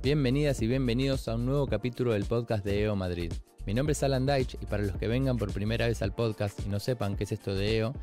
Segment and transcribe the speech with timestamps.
[0.00, 3.32] Bienvenidas y bienvenidos a un nuevo capítulo del podcast de EO Madrid.
[3.66, 6.60] Mi nombre es Alan Deitch y para los que vengan por primera vez al podcast
[6.64, 7.94] y no sepan qué es esto de EO,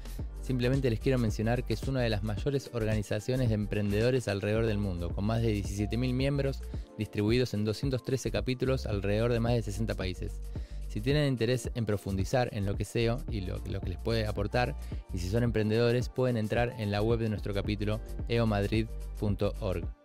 [0.42, 4.78] simplemente les quiero mencionar que es una de las mayores organizaciones de emprendedores alrededor del
[4.78, 6.62] mundo, con más de 17.000 miembros
[6.98, 10.42] distribuidos en 213 capítulos alrededor de más de 60 países.
[10.90, 14.00] Si tienen interés en profundizar en lo que es EO y lo, lo que les
[14.00, 14.76] puede aportar,
[15.14, 20.05] y si son emprendedores, pueden entrar en la web de nuestro capítulo eomadrid.org.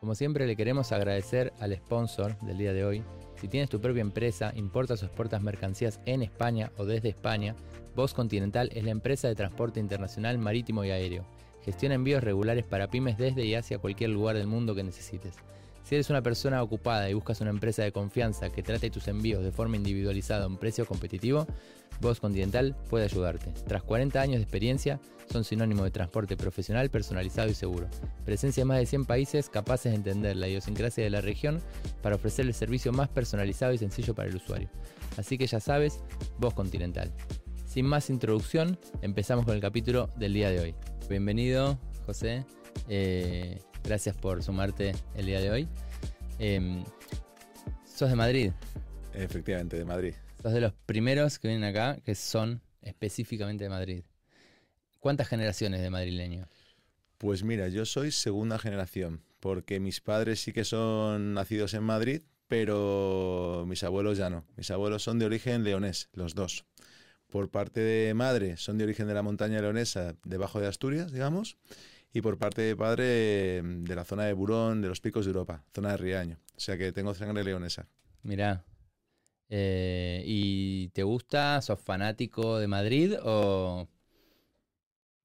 [0.00, 3.02] Como siempre le queremos agradecer al sponsor del día de hoy.
[3.34, 7.54] Si tienes tu propia empresa, importas o exportas mercancías en España o desde España,
[7.94, 11.26] Voz Continental es la empresa de transporte internacional marítimo y aéreo.
[11.66, 15.34] Gestiona envíos regulares para pymes desde y hacia cualquier lugar del mundo que necesites.
[15.90, 19.42] Si eres una persona ocupada y buscas una empresa de confianza que trate tus envíos
[19.42, 21.48] de forma individualizada a un precio competitivo,
[22.00, 23.52] Voz Continental puede ayudarte.
[23.66, 25.00] Tras 40 años de experiencia,
[25.32, 27.88] son sinónimo de transporte profesional, personalizado y seguro.
[28.24, 31.60] Presencia en más de 100 países capaces de entender la idiosincrasia de la región
[32.02, 34.68] para ofrecer el servicio más personalizado y sencillo para el usuario.
[35.16, 35.98] Así que ya sabes,
[36.38, 37.10] Voz Continental.
[37.66, 40.74] Sin más introducción, empezamos con el capítulo del día de hoy.
[41.08, 42.46] Bienvenido, José.
[42.88, 45.68] Eh, Gracias por sumarte el día de hoy.
[46.38, 46.84] Em,
[47.84, 48.52] sos de Madrid.
[49.14, 50.14] Efectivamente, de Madrid.
[50.42, 54.02] Sos de los primeros que vienen acá que son específicamente de Madrid.
[55.00, 56.46] ¿Cuántas generaciones de madrileño?
[57.18, 62.22] Pues mira, yo soy segunda generación, porque mis padres sí que son nacidos en Madrid,
[62.48, 64.44] pero mis abuelos ya no.
[64.56, 66.64] Mis abuelos son de origen leonés, los dos.
[67.28, 71.56] Por parte de madre son de origen de la montaña leonesa, debajo de Asturias, digamos,
[72.12, 75.64] y por parte de padre de la zona de Burón, de los picos de Europa,
[75.74, 76.38] zona de Riaño.
[76.56, 77.86] O sea que tengo sangre leonesa.
[78.22, 78.64] Mirá.
[79.48, 81.60] Eh, ¿Y te gusta?
[81.60, 83.88] ¿Sos fanático de Madrid o...?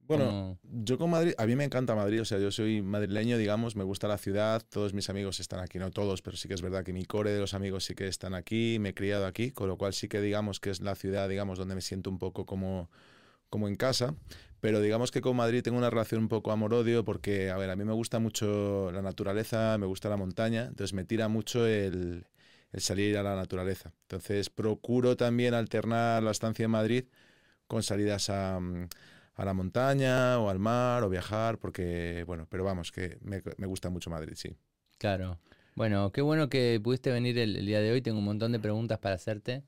[0.08, 3.76] Bueno, yo con Madrid, a mí me encanta Madrid, o sea, yo soy madrileño, digamos,
[3.76, 6.62] me gusta la ciudad, todos mis amigos están aquí, no todos, pero sí que es
[6.62, 9.50] verdad que mi core de los amigos sí que están aquí, me he criado aquí,
[9.50, 12.20] con lo cual sí que digamos que es la ciudad, digamos, donde me siento un
[12.20, 12.92] poco como,
[13.50, 14.14] como en casa,
[14.66, 17.76] pero digamos que con Madrid tengo una relación un poco amor-odio porque, a ver, a
[17.76, 22.26] mí me gusta mucho la naturaleza, me gusta la montaña, entonces me tira mucho el,
[22.76, 23.94] salir a la naturaleza.
[24.02, 27.06] Entonces procuro también alternar la estancia en Madrid
[27.68, 28.60] con salidas a,
[29.38, 34.10] la montaña o al mar o viajar, porque, bueno, pero vamos, que me, gusta mucho
[34.10, 34.58] Madrid, sí.
[34.98, 35.38] Claro.
[35.76, 38.02] Bueno, qué bueno que pudiste venir el, el, día de hoy.
[38.02, 39.62] Tengo un montón de preguntas para hacerte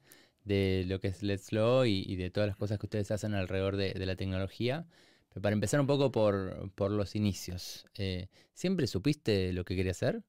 [0.47, 3.75] de lo que es Let's Flow y, de todas las cosas que ustedes hacen alrededor
[3.75, 4.87] de, la tecnología.
[5.29, 9.91] Pero para empezar un poco por, por los inicios, eh, ¿siempre supiste lo que quería
[9.91, 10.23] hacer?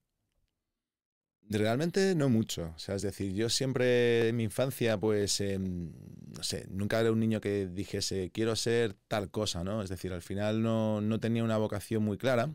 [1.49, 2.73] Realmente no mucho.
[2.75, 5.91] O sea, es decir, yo siempre en mi infancia, pues, em,
[6.35, 9.81] no sé, nunca era un niño que dijese, quiero ser tal cosa, ¿no?
[9.81, 12.51] Es decir, al final no, no tenía una vocación muy clara.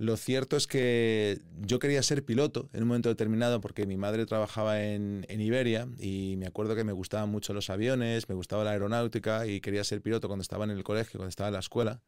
[0.00, 4.24] Lo cierto es que yo quería ser piloto en un momento determinado porque mi madre
[4.24, 8.70] trabajaba en, Iberia y me acuerdo que me gustaban mucho los aviones, me gustaba la
[8.70, 12.00] aeronáutica y quería ser piloto cuando estaba en el colegio, cuando estaba en la escuela.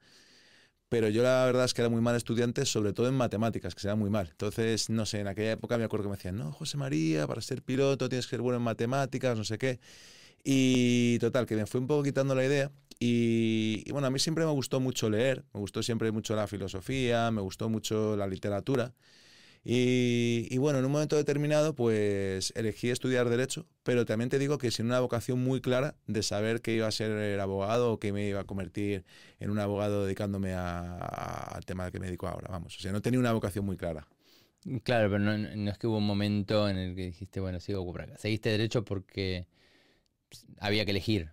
[0.89, 3.83] Pero yo la verdad es que era muy mal estudiante, sobre todo en matemáticas, que
[3.83, 4.29] se da muy mal.
[4.31, 7.43] Entonces, no sé, en aquella época me acuerdo que me decían, no, José María, para
[7.43, 9.81] ser piloto tienes que ser bueno en matemáticas, no sé qué.
[10.45, 12.73] Y total, que me fue un poco quitando la idea
[13.05, 17.33] y, bueno, a mí siempre me gustó mucho leer, me gustó siempre mucho la filosofía,
[17.33, 18.95] me gustó mucho la literatura.
[19.65, 24.71] Y, bueno, en un momento determinado, pues elegí estudiar Derecho, pero también te digo que
[24.71, 28.29] sin una vocación muy clara de saber que iba a ser abogado o que me
[28.29, 29.05] iba a convertir
[29.41, 32.77] en un abogado dedicándome al tema que me dedico ahora, vamos.
[32.77, 34.07] O sea, no tenía una vocación muy clara.
[34.85, 37.85] Claro, pero no, no, es que hubo un momento en el que dijiste, bueno, sigo
[37.85, 38.17] por acá.
[38.17, 39.49] Seguiste Derecho porque
[40.61, 41.33] había que elegir.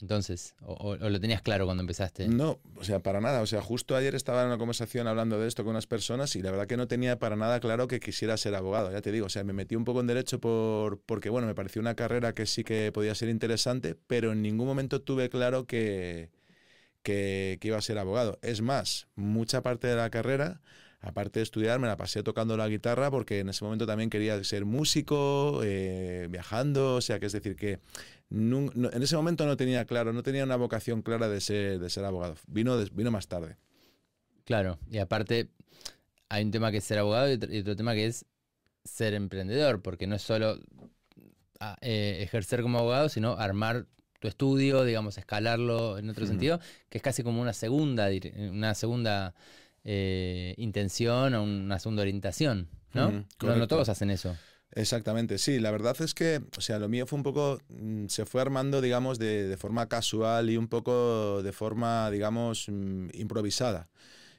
[0.00, 2.28] Entonces, o, lo tenías claro cuando empezaste?
[2.28, 3.40] No, o sea, para nada.
[3.40, 6.42] O sea, justo ayer estaba en una conversación hablando de esto con unas personas y
[6.42, 9.26] la verdad que no tenía para nada claro que quisiera ser abogado, ya te digo.
[9.26, 12.34] O sea, me metí un poco en derecho por, porque, bueno, me pareció una carrera
[12.34, 16.30] que sí que podía ser interesante, pero en ningún momento tuve claro que,
[17.02, 18.38] que, iba a ser abogado.
[18.42, 20.60] Es más, mucha parte de la carrera
[21.00, 24.42] aparte de estudiar, me la pasé tocando la guitarra porque en ese momento también quería
[24.42, 27.78] ser músico, eh, viajando, o sea, que es decir, que
[28.30, 32.04] en ese momento no tenía claro, no tenía una vocación clara de ser, de ser
[32.04, 32.36] abogado.
[32.46, 33.56] Vino, vino más tarde.
[34.44, 35.48] Claro, y aparte
[36.28, 38.26] hay un tema que es ser abogado y otro, tema que es
[38.84, 40.58] ser emprendedor, porque no es solo
[41.60, 43.86] ah, eh, ejercer como abogado, sino armar
[44.20, 48.08] tu estudio, digamos, escalarlo en otro sentido, que es casi como una segunda,
[48.50, 49.34] una segunda
[49.84, 53.24] eh, intención o una segunda orientación, ¿no?
[53.40, 54.36] no todos hacen eso.
[54.72, 58.26] Exactamente, sí, la verdad es que, o sea, lo mío fue un poco, mm, se
[58.26, 63.88] fue armando, digamos, de, forma casual y un poco de forma, digamos, mm, improvisada.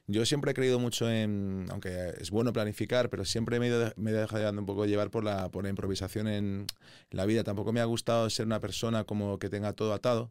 [0.08, 3.92] yo siempre he creído mucho en, aunque es bueno planificar, pero siempre me he, ido,
[3.96, 6.66] me he dejado un poco llevar por la, por la improvisación en
[7.10, 7.44] la vida.
[7.44, 10.30] Tampoco me ha gustado ser una persona como que tenga todo atado.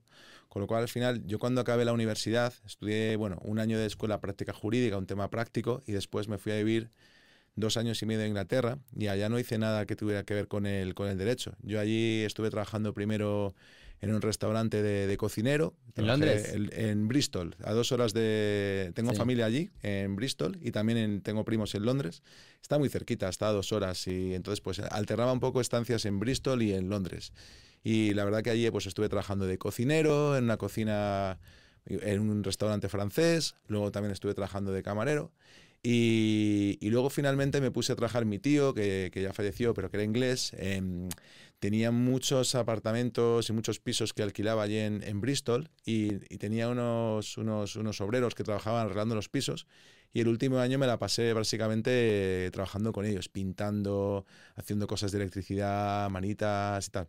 [0.49, 3.85] Con lo cual, al final, yo cuando acabé la universidad, estudié, bueno, un año de
[3.85, 6.89] escuela práctica jurídica, un tema práctico, y después me fui a vivir
[7.57, 10.47] dos años y medio en Inglaterra y allá no hice nada que tuviera que ver
[10.47, 11.55] con el, con el derecho.
[11.63, 13.53] Yo allí estuve trabajando primero
[13.99, 15.73] en un restaurante de, cocinero.
[15.95, 16.53] ¿En Londres?
[16.53, 18.91] En, Bristol, a dos horas de...
[18.93, 22.21] Tengo familia allí, en Bristol, y también tengo primos en Londres.
[22.61, 26.19] Está muy cerquita, está a dos horas, y entonces pues alternaba un poco estancias en
[26.19, 27.33] Bristol y en Londres.
[27.83, 31.39] Y la verdad que allí pues estuve trabajando de cocinero, en una cocina,
[31.85, 35.31] en un restaurante francés, luego también estuve trabajando de camarero.
[35.83, 40.03] Y, luego finalmente me puse a trabajar mi tío, que, ya falleció, pero que era
[40.03, 40.51] inglés.
[41.59, 47.75] tenía muchos apartamentos y muchos pisos que alquilaba allí en, Bristol y, tenía unos, unos,
[47.75, 49.67] unos, obreros que trabajaban arreglando los pisos.
[50.13, 54.25] Y el último año me la pasé básicamente trabajando con ellos, pintando,
[54.55, 57.07] haciendo cosas de electricidad, manitas y tal.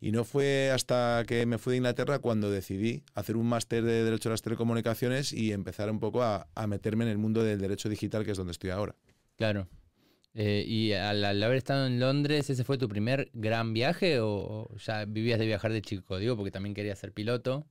[0.00, 4.04] Y no fue hasta que me fui de Inglaterra cuando decidí hacer un máster de
[4.04, 7.88] Derecho a las Telecomunicaciones y empezar un poco a, meterme en el mundo del derecho
[7.88, 8.94] digital, que es donde estoy ahora.
[9.36, 9.68] Claro.
[10.34, 15.04] Eh, ¿Y al, haber estado en Londres, ese fue tu primer gran viaje o ya
[15.04, 16.18] vivías de viajar de chico?
[16.18, 17.66] Digo, porque también querías ser piloto.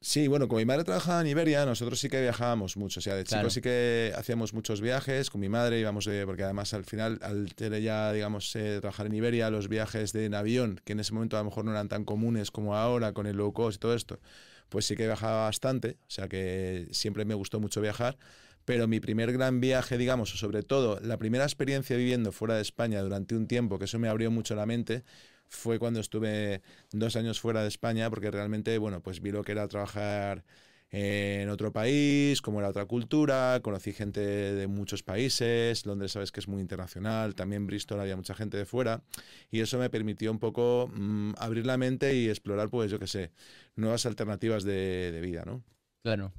[0.00, 3.00] Sí, bueno, como mi madre trabajaba en Iberia, nosotros sí que viajábamos mucho.
[3.00, 6.44] O sea, de chicos sí que hacíamos muchos viajes con mi madre, íbamos, de, porque
[6.44, 10.34] además al final, al tener ya, digamos, eh, trabajar en Iberia, los viajes de en
[10.34, 13.26] avión, que en ese momento a lo mejor no eran tan comunes como ahora con
[13.26, 14.20] el low cost y todo esto,
[14.68, 15.98] pues sí que viajaba bastante.
[16.02, 18.16] O sea que siempre me gustó mucho viajar.
[18.64, 22.62] Pero mi primer gran viaje, digamos, o sobre todo la primera experiencia viviendo fuera de
[22.62, 25.04] España durante un tiempo, que eso me abrió mucho la mente,
[25.48, 26.62] fue cuando estuve
[26.92, 30.44] dos años fuera de España, porque realmente, bueno, pues vi lo que era trabajar
[30.90, 36.40] en otro país, cómo era otra cultura, conocí gente de muchos países, Londres sabes que
[36.40, 39.02] es muy internacional, también Bristol había mucha gente de fuera,
[39.50, 43.06] y eso me permitió un poco mm, abrir la mente y explorar, pues yo qué
[43.06, 43.32] sé,
[43.76, 45.62] nuevas alternativas de, vida, ¿no?
[46.02, 46.32] Claro.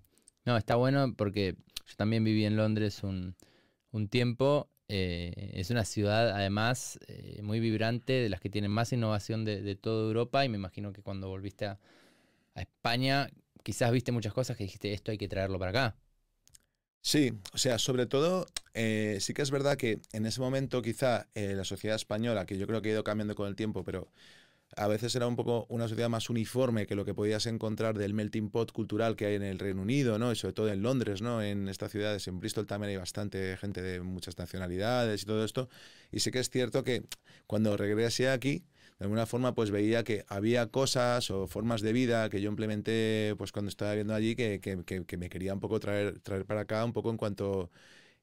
[0.46, 3.36] No, está bueno porque yo también viví en Londres un
[4.10, 9.46] tiempo eh, es una ciudad además eh, muy vibrante, de las que tienen más innovación
[9.46, 11.80] de, toda Europa y me imagino que cuando volviste a,
[12.56, 13.30] España
[13.64, 15.96] quizás viste muchas cosas que dijiste esto hay que traerlo para acá.
[17.02, 21.28] Sí, o sea, sobre todo eh, sí que es verdad que en ese momento quizá
[21.36, 24.10] la sociedad española, que yo creo que ha ido cambiando con el tiempo, pero
[24.76, 28.14] a veces era un poco una sociedad más uniforme que lo que podías encontrar del
[28.14, 30.32] melting pot cultural que hay en el Reino Unido, ¿no?
[30.32, 31.42] Y sobre todo en Londres, ¿no?
[31.42, 35.70] En estas ciudades, en Bristol también hay bastante gente de muchas nacionalidades y todo esto.
[36.12, 37.04] Y sí que es cierto que
[37.48, 38.64] cuando regresé aquí,
[39.00, 43.34] de alguna forma pues veía que había cosas o formas de vida que yo implementé
[43.38, 46.62] pues cuando estaba viendo allí que, que, que, me quería un poco traer, traer para
[46.62, 47.72] acá un poco en cuanto,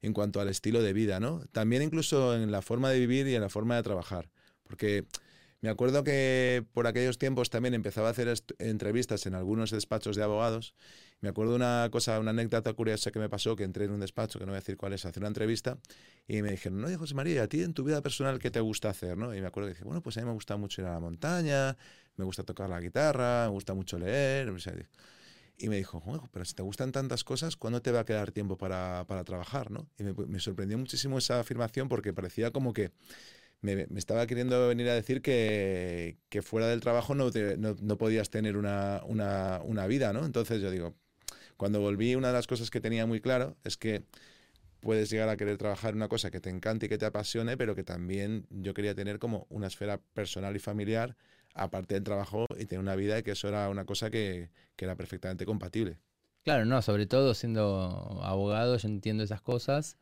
[0.02, 1.40] en cuanto al estilo de vida, ¿no?
[1.52, 4.28] También incluso en la forma de vivir y en la forma de trabajar.
[4.64, 5.06] Porque
[5.66, 10.22] me acuerdo que por aquellos tiempos también empezaba a hacer entrevistas en algunos despachos de
[10.22, 10.74] abogados.
[11.20, 14.38] Me acuerdo una cosa, una anécdota curiosa que me pasó, que entré en un despacho,
[14.38, 15.76] que no voy a decir cuál es, a hacer una entrevista,
[16.28, 18.90] y me dijeron, no, José María, ¿a ti en tu vida personal qué te gusta
[18.90, 19.18] hacer?
[19.18, 19.34] ¿no?
[19.34, 21.00] Y me acuerdo que dije, bueno, pues a mí me gusta mucho ir a la
[21.00, 21.76] montaña,
[22.14, 24.54] me gusta tocar la guitarra, me gusta mucho leer.
[25.58, 26.00] Y me dijo,
[26.32, 29.72] pero si te gustan tantas cosas, ¿cuándo te va a quedar tiempo para, para trabajar?
[29.72, 29.88] ¿no?
[29.98, 32.92] Y me, me sorprendió muchísimo esa afirmación porque parecía como que
[33.60, 39.02] me, estaba queriendo venir a decir que, fuera del trabajo no, no, podías tener una,
[39.04, 40.24] una, vida, ¿no?
[40.24, 40.94] Entonces yo digo,
[41.56, 44.04] cuando volví, una de las cosas que tenía muy claro es que
[44.80, 47.74] puedes llegar a querer trabajar una cosa que te encante y que te apasione, pero
[47.74, 51.16] que también yo quería tener como una esfera personal y familiar
[51.54, 54.84] aparte del trabajo y tener una vida y que eso era una cosa que, que
[54.84, 55.98] era perfectamente compatible.
[56.44, 59.96] Claro, no, sobre todo siendo abogado yo entiendo esas cosas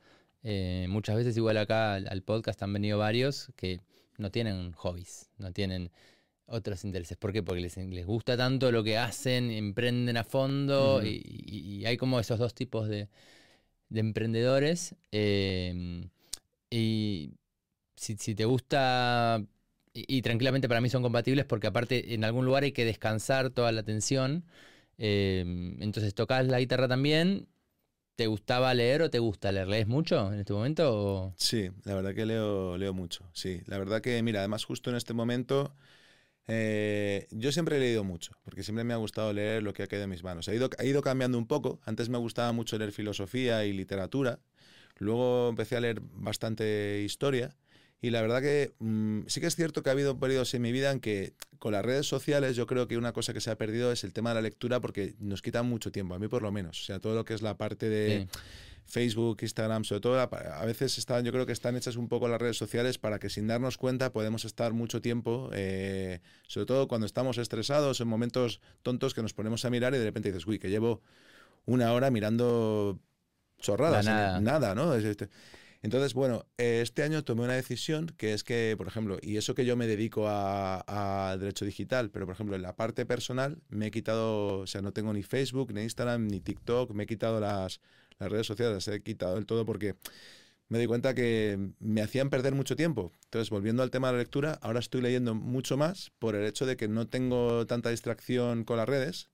[0.45, 3.81] eh, muchas veces, igual acá al, podcast han venido varios que
[4.19, 5.91] no tienen hobbies, no tienen
[6.47, 7.17] otros intereses.
[7.17, 7.43] ¿Por qué?
[7.43, 12.39] Porque les, les gusta tanto lo que hacen, emprenden a fondo y, hay como esos
[12.39, 13.09] dos tipos de,
[13.91, 14.95] emprendedores.
[15.13, 16.11] Em,
[16.71, 17.31] y
[17.97, 19.43] si, te gusta,
[19.95, 23.73] y, tranquilamente para mí son compatibles porque aparte en algún lugar hay que descansar toda
[23.73, 24.45] la atención.
[24.99, 27.49] Em, entonces tocas la guitarra también
[28.17, 29.67] ¿Te gustaba leer o te gusta leer?
[29.67, 31.35] ¿Lees mucho en este momento?
[31.37, 33.29] Sí, la verdad que leo, leo mucho.
[33.33, 35.75] Sí, la verdad que, mira, además justo en este momento
[36.47, 39.87] eh, yo siempre he leído mucho, porque siempre me ha gustado leer lo que ha
[39.87, 40.49] quedado en mis manos.
[40.49, 41.81] Ha ido, ha ido cambiando un poco.
[41.85, 44.39] Antes me gustaba mucho leer filosofía y literatura.
[44.99, 47.57] Luego empecé a leer bastante historia.
[48.05, 50.73] Y la verdad que mm, sí que es cierto que ha habido periodos en mi
[50.73, 53.57] vida en que con las redes sociales yo creo que una cosa que se ha
[53.57, 56.43] perdido es el tema de la lectura porque nos quita mucho tiempo, a mí por
[56.43, 56.83] lo menos.
[56.83, 58.29] O sea, todo lo que es la parte de
[58.85, 62.39] Facebook, Instagram, sobre todo, a veces están, yo creo que están hechas un poco las
[62.39, 67.07] redes sociales para que sin darnos cuenta podemos estar mucho tiempo, eh, sobre todo cuando
[67.07, 70.59] estamos estresados, en momentos tontos que nos ponemos a mirar y de repente dices, uy,
[70.59, 71.01] que llevo
[71.65, 72.99] una hora mirando
[73.61, 74.43] chorradas, nada.
[74.43, 74.93] nada, ¿no?
[75.85, 79.67] Entonces, bueno, este año tomé una decisión que es que, por ejemplo, y eso que
[79.67, 83.91] yo me dedico a, derecho digital, pero por ejemplo, en la parte personal me he
[83.91, 87.83] quitado, o sea, no tengo ni Facebook, ni Instagram, ni TikTok, me he quitado las,
[88.19, 89.95] redes sociales, he quitado del todo porque
[90.69, 93.13] me di cuenta que me hacían perder mucho tiempo.
[93.25, 96.65] Entonces, volviendo al tema de la lectura, ahora estoy leyendo mucho más por el hecho
[96.65, 99.29] de que no tengo tanta distracción con las redes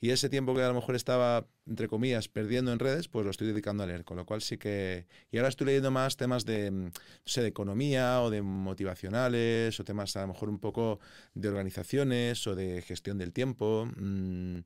[0.00, 3.30] y ese tiempo que a lo mejor estaba, entre comillas, perdiendo en redes, pues lo
[3.30, 4.04] estoy dedicando a leer.
[4.04, 5.06] Con lo cual sí que...
[5.30, 6.92] Y ahora estoy leyendo más temas de, mm, no
[7.26, 11.00] sé, de economía o de motivacionales o temas a lo mejor un poco
[11.34, 13.90] de organizaciones o de gestión del tiempo.
[13.96, 14.60] Mm,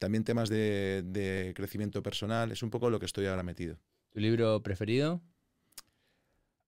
[0.00, 2.50] también temas de, de crecimiento personal.
[2.50, 3.78] Es un poco lo que estoy ahora metido.
[4.12, 5.22] ¿Tu libro preferido?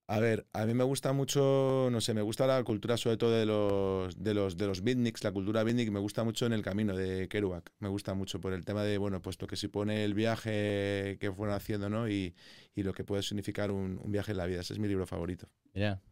[0.07, 3.31] A ver, a mí me gusta mucho, no sé, me gusta la cultura sobre todo
[3.33, 6.61] de los de los de los beatniks, la cultura beatnik me gusta mucho en el
[6.61, 10.05] camino de Kerouac, me gusta mucho por el tema de, bueno, puesto que si pone
[10.05, 12.09] el viaje que fueron haciendo, ¿no?
[12.09, 12.35] Y,
[12.77, 15.49] lo que puede significar un, viaje en la vida, ese es mi libro favorito.
[15.73, 16.03] Mira.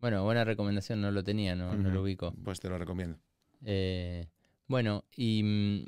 [0.00, 2.34] Bueno, buena recomendación, no lo tenía, no, no lo ubico.
[2.42, 3.18] Pues te lo recomiendo.
[3.64, 4.28] Eh,
[4.66, 5.86] bueno, y mm,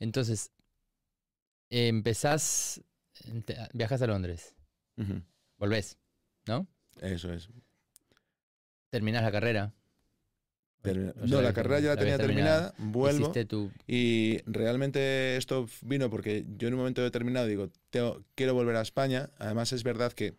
[0.00, 0.50] entonces,
[1.70, 2.80] empezás,
[3.72, 4.54] viajas a Londres,
[5.58, 5.98] volvés.
[6.46, 6.66] ¿No?
[7.00, 7.48] Eso es.
[8.90, 9.72] Terminas la carrera.
[10.84, 13.32] no, la carrera ya la tenía terminada, vuelvo.
[13.86, 17.70] Y realmente esto vino porque yo en un momento determinado digo,
[18.34, 19.30] quiero volver a España.
[19.38, 20.34] Además es verdad que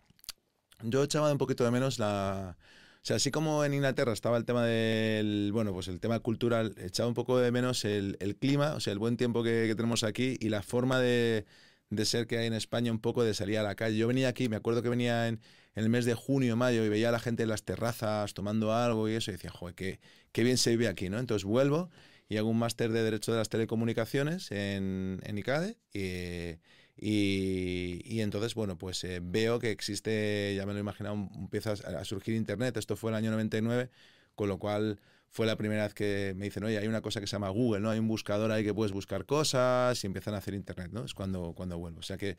[0.84, 2.58] yo echaba un poquito de menos la...
[3.04, 6.76] O sea, así como en Inglaterra estaba el tema del, bueno, pues el tema cultural,
[6.78, 10.36] echaba un poco de menos el, clima, o sea, el buen tiempo que tenemos aquí
[10.42, 11.46] y la forma de,
[11.90, 13.98] de ser que hay en España un poco de salir a la calle.
[13.98, 15.40] Yo venía aquí, me acuerdo que venía en,
[15.78, 19.08] el mes de junio, mayo, y veía a la gente en las terrazas tomando algo
[19.08, 20.00] y eso, y decía, joder, qué,
[20.32, 21.20] qué bien se vive aquí, ¿no?
[21.20, 21.92] Entonces vuelvo
[22.28, 26.60] y hago un máster de Derecho de las Telecomunicaciones en, en ICADE y,
[27.00, 32.04] y, entonces, bueno, pues eh, veo que existe, ya me lo he imaginado, empieza a
[32.06, 33.92] surgir Internet, esto fue el año 99,
[34.34, 37.28] con lo cual fue la primera vez que me dicen, oye, hay una cosa que
[37.28, 37.90] se llama Google, ¿no?
[37.90, 41.04] Hay un buscador ahí que puedes buscar cosas y empiezan a hacer Internet, ¿no?
[41.04, 42.00] Es cuando, cuando vuelvo.
[42.00, 42.38] O sea que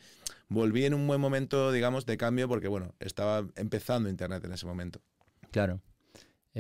[0.49, 4.67] volví en un buen momento, digamos, de cambio porque, bueno, estaba empezando Internet en ese
[4.67, 5.01] momento.
[5.51, 5.81] Claro.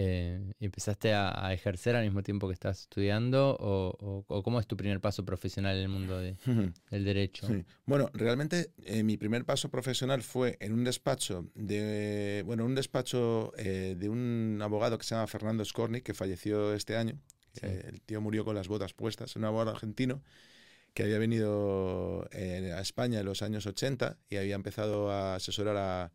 [0.00, 5.00] Eh, ¿Empezaste a, ejercer al mismo tiempo que estás estudiando o, cómo es tu primer
[5.00, 6.20] paso profesional en el mundo
[6.90, 7.48] del derecho?
[7.84, 13.52] Bueno, realmente eh, mi primer paso profesional fue en un despacho de, bueno, un despacho
[13.58, 17.18] eh, de un abogado que se llama Fernando Scorni, que falleció este año.
[17.60, 20.22] el tío murió con las botas puestas, un abogado argentino
[20.94, 26.12] que había venido a España en los años 80 y había empezado a asesorar a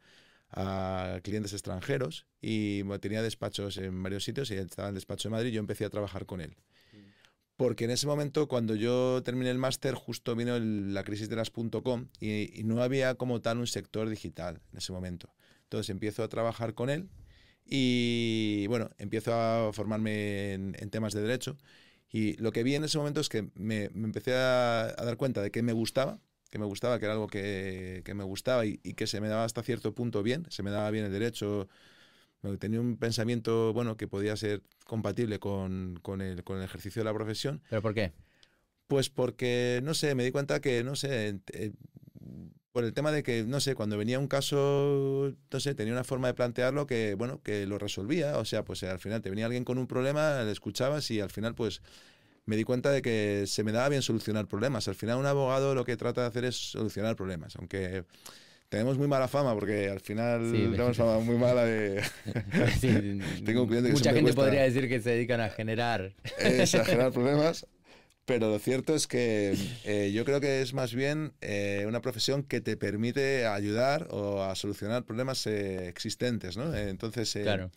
[0.56, 5.32] a clientes extranjeros y tenía despachos en varios sitios y estaba en el despacho de
[5.32, 6.56] Madrid y yo empecé a trabajar con él.
[7.56, 11.52] Porque en ese momento, cuando yo terminé el máster, justo vino la crisis de las
[11.52, 15.34] .com y, no había como tal un sector digital en ese momento.
[15.64, 17.10] Entonces empiezo a trabajar con él
[17.66, 21.58] y bueno, empiezo a formarme en, temas de derecho.
[22.12, 25.42] Y lo que vi en ese momento es que me, empecé a, a, dar cuenta
[25.42, 26.20] de que me gustaba,
[26.54, 29.64] que me gustaba, que era algo que, me gustaba y, que se me daba hasta
[29.64, 31.68] cierto punto bien, se me daba bien el derecho,
[32.60, 37.14] tenía un pensamiento bueno que podía ser compatible con, el, con el ejercicio de la
[37.16, 37.64] profesión.
[37.72, 38.14] ¿Pero por qué?
[38.86, 41.72] Pues porque, no sé, me di cuenta que, no sé, eh,
[42.72, 46.04] por el tema de que, no sé, cuando venía un caso, no sé, tenía una
[46.04, 48.38] forma de plantearlo que, bueno, que lo resolvía.
[48.38, 51.32] O sea, pues al final te venía alguien con un problema, le escuchabas y al
[51.32, 51.82] final, pues
[52.46, 54.88] me di cuenta de que se me daba bien solucionar problemas.
[54.88, 58.04] Al final un abogado lo que trata de hacer es solucionar problemas, aunque
[58.70, 62.02] tenemos muy mala fama porque al final tenemos fama muy mala de...
[63.46, 66.14] Tengo un Mucha gente podría decir que se dedican a generar...
[66.40, 67.68] a generar problemas.
[68.26, 72.44] Pero lo cierto es que eh, yo creo que es más bien eh, una profesión
[72.44, 76.74] que te permite ayudar o a solucionar problemas eh, existentes, ¿no?
[76.74, 77.70] Entonces, claro.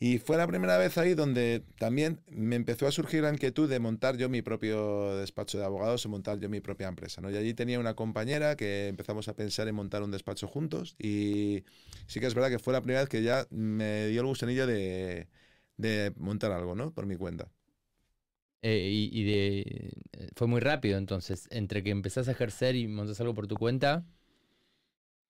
[0.00, 3.80] Y fue la primera vez ahí donde también me empezó a surgir la inquietud de
[3.80, 7.20] montar yo mi propio despacho de abogados o montar yo mi propia empresa.
[7.20, 7.30] ¿no?
[7.30, 11.64] Y allí tenía una compañera que empezamos a pensar en montar un despacho juntos y
[12.06, 14.66] sí que es verdad que fue la primera vez que ya me dio el gusanillo
[14.68, 15.28] de,
[15.76, 16.92] de montar algo, ¿no?
[16.94, 17.50] Por mi cuenta.
[18.62, 19.60] Eh, y, de,
[20.12, 23.56] eh, fue muy rápido entonces, entre que empezás a ejercer y montas algo por tu
[23.56, 24.04] cuenta.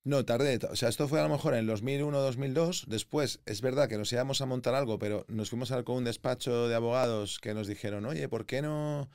[0.04, 0.58] No, tardé.
[0.70, 2.84] O sea, esto fue a lo mejor en el 2001, 2002.
[2.88, 6.04] Después, es verdad que nos íbamos a montar algo, pero nos fuimos a, con un
[6.04, 9.10] despacho de abogados que nos dijeron, oye, ¿por qué no,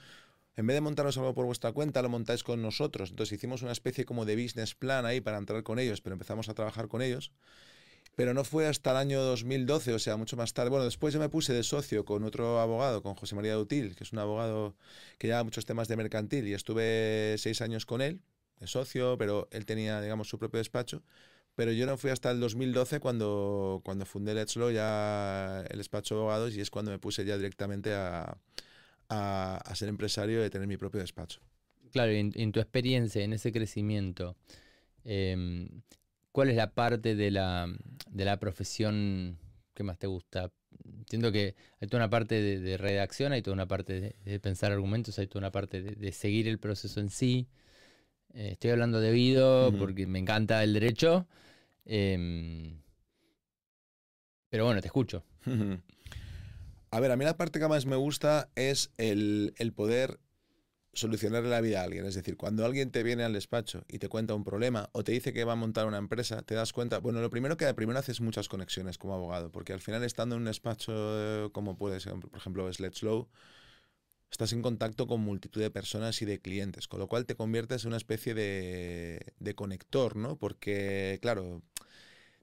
[0.55, 3.09] en vez de montaros algo por vuestra cuenta, lo montáis con nosotros.
[3.09, 6.47] Entonces hicimos una especie como de business plan ahí para entrar con ellos, pero empezamos
[6.49, 7.31] a trabajar con ellos.
[8.15, 10.69] Pero no fue hasta el año 2012, o sea, mucho más tarde.
[10.69, 14.03] Bueno, después yo me puse de socio con otro abogado, con José María Dutil, que
[14.03, 14.75] es un abogado
[15.17, 18.21] que lleva muchos temas de mercantil, y estuve seis años con él,
[18.67, 21.03] socio, pero él tenía, digamos, su propio despacho.
[21.55, 26.15] Pero yo no fui hasta el 2012 cuando, cuando fundé Let's Law, ya el despacho
[26.15, 28.37] de abogados, y es cuando me puse ya directamente a,
[29.09, 31.41] a, ser empresario y a tener mi propio despacho.
[31.91, 34.35] Claro, en, en tu experiencia, en ese crecimiento,
[35.05, 35.67] eh,
[36.33, 37.71] ¿Cuál es la parte de la,
[38.09, 39.37] de la profesión
[39.75, 40.51] que más te gusta?
[40.83, 45.19] Entiendo que hay toda una parte de, redacción, hay toda una parte de, pensar argumentos,
[45.19, 47.47] hay toda una parte de, seguir el proceso en sí.
[48.33, 49.11] Eh, estoy hablando de
[49.77, 51.27] porque me encanta el derecho.
[51.85, 52.81] Em,
[54.49, 55.23] pero bueno, te escucho.
[56.91, 60.19] A ver, a mí la parte que más me gusta es el, el poder
[60.93, 62.05] solucionarle la vida a alguien.
[62.05, 65.11] Es decir, cuando alguien te viene al despacho y te cuenta un problema o te
[65.11, 67.99] dice que va a montar una empresa, te das cuenta, bueno, lo primero que primero
[67.99, 71.99] haces muchas conexiones como abogado, porque al final estando en un despacho eh, como puede
[71.99, 73.27] ser, por ejemplo, Let's Low,
[74.33, 77.83] estás en contacto con multitud de personas y de clientes, con lo cual te conviertes
[77.83, 80.37] en una especie de, de conector, ¿no?
[80.37, 81.61] Porque, claro,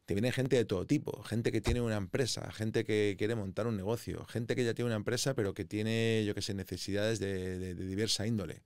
[0.06, 3.66] te viene gente de todo tipo, gente que tiene una empresa, gente que quiere montar
[3.66, 7.18] un negocio, gente que ya tiene una empresa pero que tiene, yo qué sé, necesidades
[7.18, 8.62] de, diversa índole.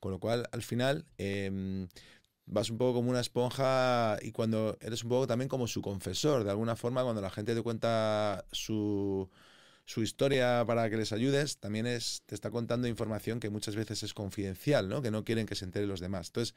[0.00, 1.88] Con lo cual, al final, em,
[2.46, 6.44] vas un poco como una esponja y cuando eres un poco también como su confesor,
[6.44, 9.28] de alguna forma, cuando la gente te cuenta su,
[9.88, 14.12] su historia para que les ayudes, también te está contando información que muchas veces es
[14.12, 15.00] confidencial, ¿no?
[15.00, 16.26] que no quieren que se enteren los demás.
[16.28, 16.54] Entonces,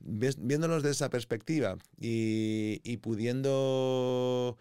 [0.00, 4.56] viéndonos de esa perspectiva y, y pudiendo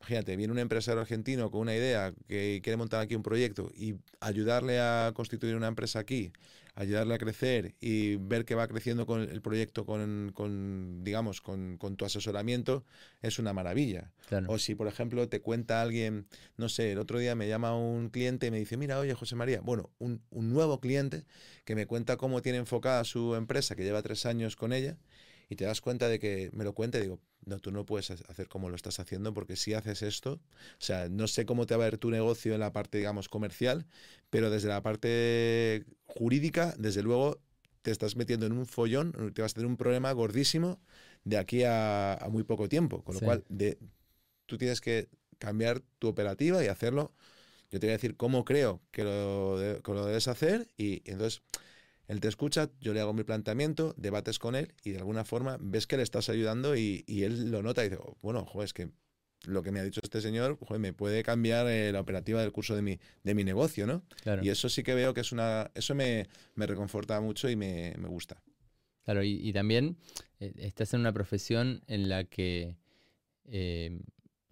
[0.00, 3.94] Imagínate, viene un empresario argentino con una idea que quiere montar aquí un proyecto y
[4.20, 6.32] ayudarle a constituir una empresa aquí,
[6.76, 12.04] ayudarle a crecer y ver que va creciendo con el proyecto con, digamos, con, tu
[12.04, 12.84] asesoramiento,
[13.22, 14.12] es una maravilla.
[14.46, 16.26] O si, por ejemplo, te cuenta alguien,
[16.58, 19.36] no sé, el otro día me llama un cliente y me dice, mira, oye, José
[19.36, 21.24] María, bueno, un, un nuevo cliente
[21.64, 24.98] que me cuenta cómo tiene enfocada su empresa, que lleva tres años con ella,
[25.48, 28.10] y te das cuenta de que me lo cuenta y digo, no, tú no puedes
[28.10, 31.76] hacer como lo estás haciendo porque si haces esto, o sea, no sé cómo te
[31.76, 33.86] va a ver tu negocio en la parte, digamos, comercial,
[34.30, 37.40] pero desde la parte jurídica, desde luego,
[37.82, 40.80] te estás metiendo en un follón, te vas a tener un problema gordísimo
[41.22, 43.78] de aquí a, muy poco tiempo, con lo cual de,
[44.46, 47.12] tú tienes que cambiar tu operativa y hacerlo.
[47.70, 51.42] Yo te voy a decir cómo creo que lo, que lo debes hacer y entonces
[52.08, 55.58] él te escucha, yo le hago mi planteamiento, debates con él y de alguna forma
[55.60, 58.72] ves que le estás ayudando y, él lo nota y dice, oh, bueno, joder, es
[58.72, 58.90] que
[59.44, 62.52] lo que me ha dicho este señor joder, me puede cambiar eh, la operativa del
[62.52, 64.02] curso de mi, de mi negocio, ¿no?
[64.42, 65.70] Y eso sí que veo que es una...
[65.74, 68.42] Eso me, reconforta mucho y me, gusta.
[69.04, 69.96] Claro, y, también
[70.40, 72.76] eh, estás en una profesión en la que
[73.44, 74.00] eh,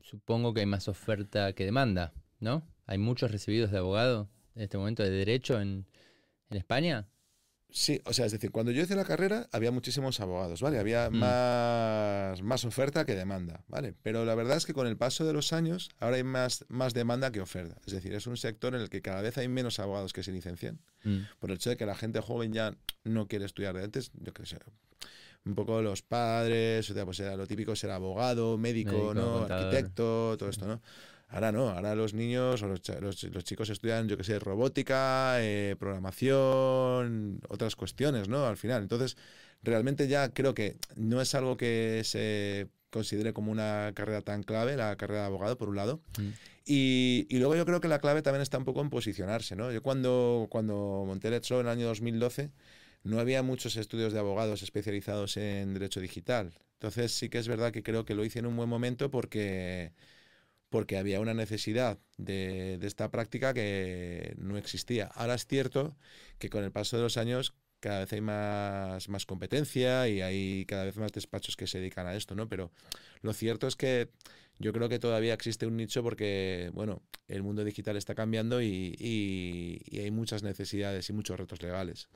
[0.00, 2.68] supongo que hay más oferta que demanda, ¿no?
[2.86, 5.86] Hay muchos recibidos de abogado en este momento de derecho en,
[6.50, 7.08] en España.
[7.76, 10.78] Sí, o sea, es decir, cuando yo hice la carrera había muchísimos abogados, ¿vale?
[10.78, 11.16] Había mm.
[11.16, 13.92] más, más oferta que demanda, ¿vale?
[14.00, 16.94] Pero la verdad es que con el paso de los años ahora hay más, más
[16.94, 17.76] demanda que oferta.
[17.84, 20.30] Es decir, es un sector en el que cada vez hay menos abogados que se
[20.30, 21.18] licencian mm.
[21.40, 24.32] por el hecho de que la gente joven ya no quiere estudiar de antes, yo
[24.32, 24.56] qué sé,
[25.44, 29.46] un poco los padres, o sea, pues era lo típico ser abogado, médico, ¿no?
[29.46, 30.80] Arquitecto, todo esto, ¿no?
[31.28, 35.74] Ahora no, ahora los niños o los, los, chicos estudian, yo que sé, robótica, eh,
[35.78, 38.46] programación, otras cuestiones, ¿no?
[38.46, 38.82] Al final.
[38.82, 39.16] Entonces,
[39.62, 44.76] realmente ya creo que no es algo que se considere como una carrera tan clave,
[44.76, 46.00] la carrera de abogado, por un lado.
[46.18, 46.28] Mm.
[46.66, 49.72] Y, y, luego yo creo que la clave también está un poco en posicionarse, ¿no?
[49.72, 52.50] Yo cuando, cuando monté el en el año 2012,
[53.02, 56.54] no había muchos estudios de abogados especializados en derecho digital.
[56.74, 59.92] Entonces sí que es verdad que creo que lo hice en un buen momento porque
[60.70, 65.07] porque había una necesidad de, esta práctica que no existía.
[65.14, 65.96] Ahora es cierto
[66.38, 70.85] que con el paso de los años cada vez hay más, competencia y hay cada
[70.85, 72.48] vez más despachos que se dedican a esto, ¿no?
[72.48, 72.72] Pero
[73.20, 74.09] lo cierto es que
[74.59, 79.83] yo creo que todavía existe un nicho porque, bueno, el mundo digital está cambiando y,
[79.92, 82.09] hay muchas necesidades y muchos retos legales.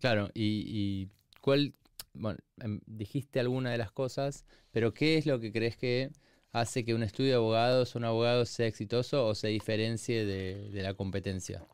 [0.00, 1.08] Claro, y, y
[1.40, 1.74] cuál,
[2.14, 6.10] bueno, em, dijiste alguna de las cosas, pero ¿qué es lo que crees que
[6.54, 10.94] hace que un estudio de abogados, un abogado sea exitoso o se diferencie de, la
[10.94, 11.66] competencia?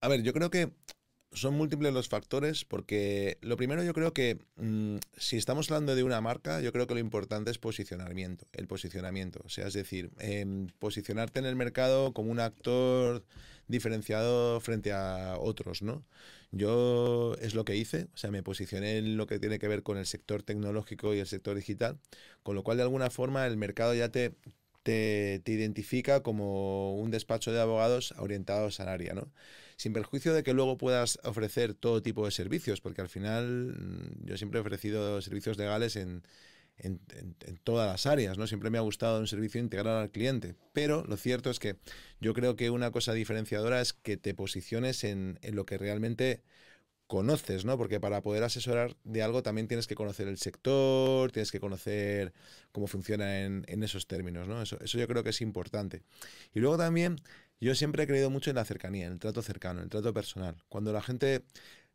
[0.00, 0.72] A ver, yo creo que
[1.32, 6.02] son múltiples los factores porque lo primero yo creo que mm, si estamos hablando de
[6.02, 9.42] una marca, yo creo que lo importante es posicionamiento, el posicionamiento.
[9.44, 13.22] O sea, es decir, em, posicionarte en el mercado como un actor
[13.68, 16.04] diferenciado frente a otros, ¿no?
[16.50, 19.82] Yo es lo que hice, o sea, me posicioné en lo que tiene que ver
[19.82, 21.98] con el sector tecnológico y el sector digital,
[22.42, 24.34] con lo cual de alguna forma el mercado ya te,
[24.82, 29.30] te, te identifica como un despacho de abogados orientados al área, ¿no?
[29.78, 34.26] sin perjuicio de que luego puedas ofrecer todo tipo de servicios, porque al final mm,
[34.26, 36.22] yo siempre he ofrecido servicios legales en,
[36.78, 37.00] en,
[37.64, 38.46] todas las áreas, ¿no?
[38.46, 40.54] Siempre me ha gustado un servicio integral al cliente.
[40.72, 41.76] Pero lo cierto es que
[42.20, 46.42] yo creo que una cosa diferenciadora es que te posiciones en, lo que realmente
[47.06, 47.78] conoces, ¿no?
[47.78, 52.34] Porque para poder asesorar de algo también tienes que conocer el sector, tienes que conocer
[52.72, 54.60] cómo funciona en, en esos términos, ¿no?
[54.62, 56.02] Eso, eso yo creo que es importante.
[56.54, 57.20] Y luego también
[57.60, 60.12] yo siempre he creído mucho en la cercanía, en el trato cercano, en el trato
[60.14, 60.56] personal.
[60.68, 61.44] Cuando la gente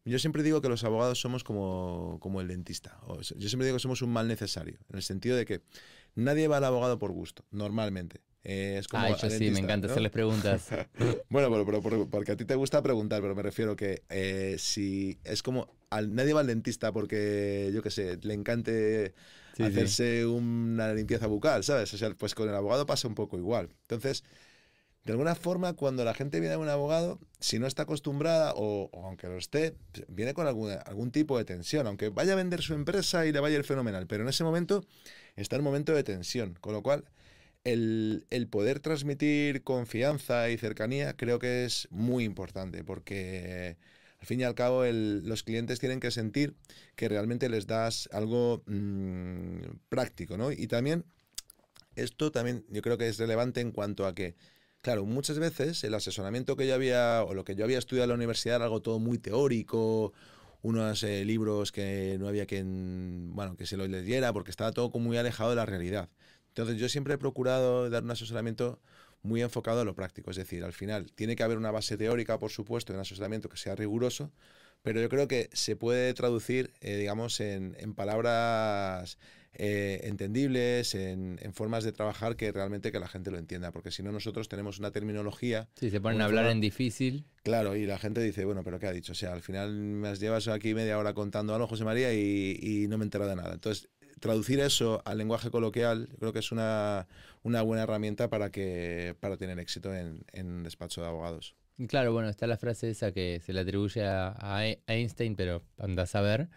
[0.05, 2.99] yo siempre digo que los abogados somos como, como el dentista.
[3.37, 5.61] yo siempre digo que somos un mal necesario, en el sentido de que
[6.15, 8.21] nadie va al abogado por gusto, normalmente.
[8.43, 10.67] es como ah, sí, me encanta hacerles preguntas.
[11.29, 15.41] bueno, pero, porque a ti te gusta preguntar, pero me refiero que eh, si es
[15.41, 19.13] como al, nadie va al dentista porque, yo qué sé, le encante
[19.59, 21.93] hacerse una limpieza bucal, ¿sabes?
[21.93, 23.69] O sea, pues con el abogado pasa un poco igual.
[23.83, 24.23] Entonces,
[25.03, 28.89] de alguna forma, cuando la gente viene a un abogado, si no está acostumbrada o,
[29.03, 29.75] aunque lo esté,
[30.07, 33.57] viene con algún, tipo de tensión, aunque vaya a vender su empresa y le vaya
[33.57, 34.85] ir fenomenal, pero en ese momento
[35.35, 37.03] está el momento de tensión, con lo cual
[37.65, 43.77] el, poder transmitir confianza y cercanía creo que es muy importante, porque
[44.21, 46.55] al fin y al cabo los clientes tienen que sentir
[46.95, 50.53] que realmente les das algo mm, práctico, ¿no?
[50.53, 51.03] Y también,
[51.95, 54.35] esto también yo creo que es relevante en cuanto a que
[54.83, 58.09] Claro, muchas veces el asesoramiento que yo había, o lo que yo había estudiado en
[58.09, 60.11] la universidad era algo todo muy teórico,
[60.61, 64.89] unos eh, libros que no había quien, bueno, que se los leyera, porque estaba todo
[64.99, 66.09] muy alejado de la realidad.
[66.49, 68.81] Entonces yo siempre he procurado dar un asesoramiento
[69.21, 72.37] muy enfocado a lo práctico, es decir, al final tiene que haber una base teórica,
[72.37, 74.33] por supuesto, en asesoramiento que sea riguroso,
[74.81, 79.17] pero yo creo que se puede traducir, eh, digamos, en, en palabras
[79.55, 84.01] eh, entendibles, en, formas de trabajar que realmente que la gente lo entienda, porque si
[84.03, 85.69] no nosotros tenemos una terminología...
[85.75, 87.25] Sí, se ponen a hablar en difícil.
[87.43, 89.11] Claro, y la gente dice, bueno, pero ¿qué ha dicho?
[89.11, 92.97] O sea, al final me llevas aquí media hora contando algo, José María, y, no
[92.97, 93.53] me he enterado de nada.
[93.53, 93.89] Entonces,
[94.19, 97.07] traducir eso al lenguaje coloquial creo que es una,
[97.43, 101.55] una buena herramienta para, que, para tener éxito en, en despacho de abogados.
[101.87, 106.07] Claro, bueno, está la frase esa que se le atribuye a, Einstein, pero anda a
[106.07, 106.49] saber,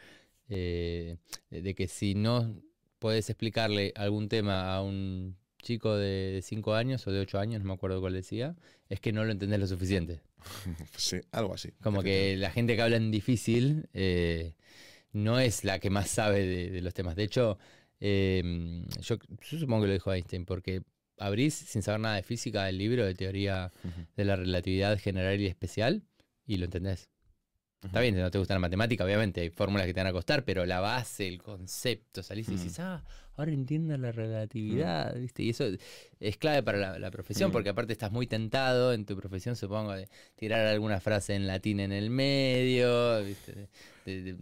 [0.49, 1.17] eh,
[1.51, 2.55] de que si no
[2.99, 7.69] puedes explicarle algún tema a un chico de 5 años o de 8 años, no
[7.69, 8.55] me acuerdo cuál decía,
[8.89, 10.21] es que no lo entendés lo suficiente.
[10.97, 11.73] sí, algo así.
[11.83, 14.55] Como que la gente que habla en difícil eh,
[15.13, 17.17] no es la que más sabe de, los temas.
[17.17, 17.59] De hecho,
[18.01, 20.83] em, yo, supongo que lo dijo Einstein, porque
[21.19, 23.73] abrís sin saber nada de física el libro de teoría
[24.17, 26.03] de la relatividad general y especial
[26.47, 27.09] y lo entendés.
[27.83, 30.45] Está bien, no te gusta la matemática, obviamente, hay fórmulas que te van a costar,
[30.45, 33.05] pero la base, el concepto, salís y dices, ah,
[33.37, 35.43] ahora entiendo la relatividad, ¿viste?
[35.43, 35.65] Y eso
[36.21, 40.09] es clave para la, profesión, porque aparte estás muy tentado en tu profesión, supongo, de
[40.35, 43.69] tirar alguna frase en latín en el medio, ¿viste?
[44.07, 44.37] De,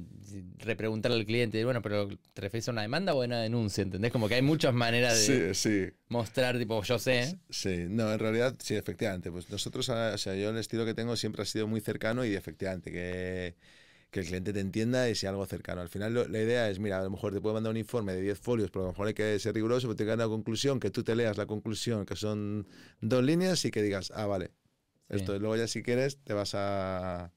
[0.58, 3.82] repreguntarle al cliente, bueno, pero ¿te refieres a una demanda o a una denuncia?
[3.82, 4.12] ¿Entendés?
[4.12, 7.38] Como que hay muchas maneras de mostrar, tipo, yo sé.
[7.50, 9.30] Sí, no, en realidad, sí, efectivamente.
[9.30, 12.34] Pues nosotros, o sea, yo el estilo que tengo siempre ha sido muy cercano y
[12.34, 13.54] efectivamente que
[14.14, 15.80] que el cliente te entienda y sea algo cercano.
[15.80, 18.20] Al final la idea es, mira, a lo mejor te puedo mandar un informe de
[18.20, 20.92] 10 folios, pero a lo mejor hay que ser riguroso, pero te una conclusión, que
[20.92, 22.68] tú te leas la conclusión, que son
[23.00, 24.52] dos líneas y que digas, ah, vale,
[25.08, 25.36] esto.
[25.40, 27.32] Luego ya si quieres te vas a,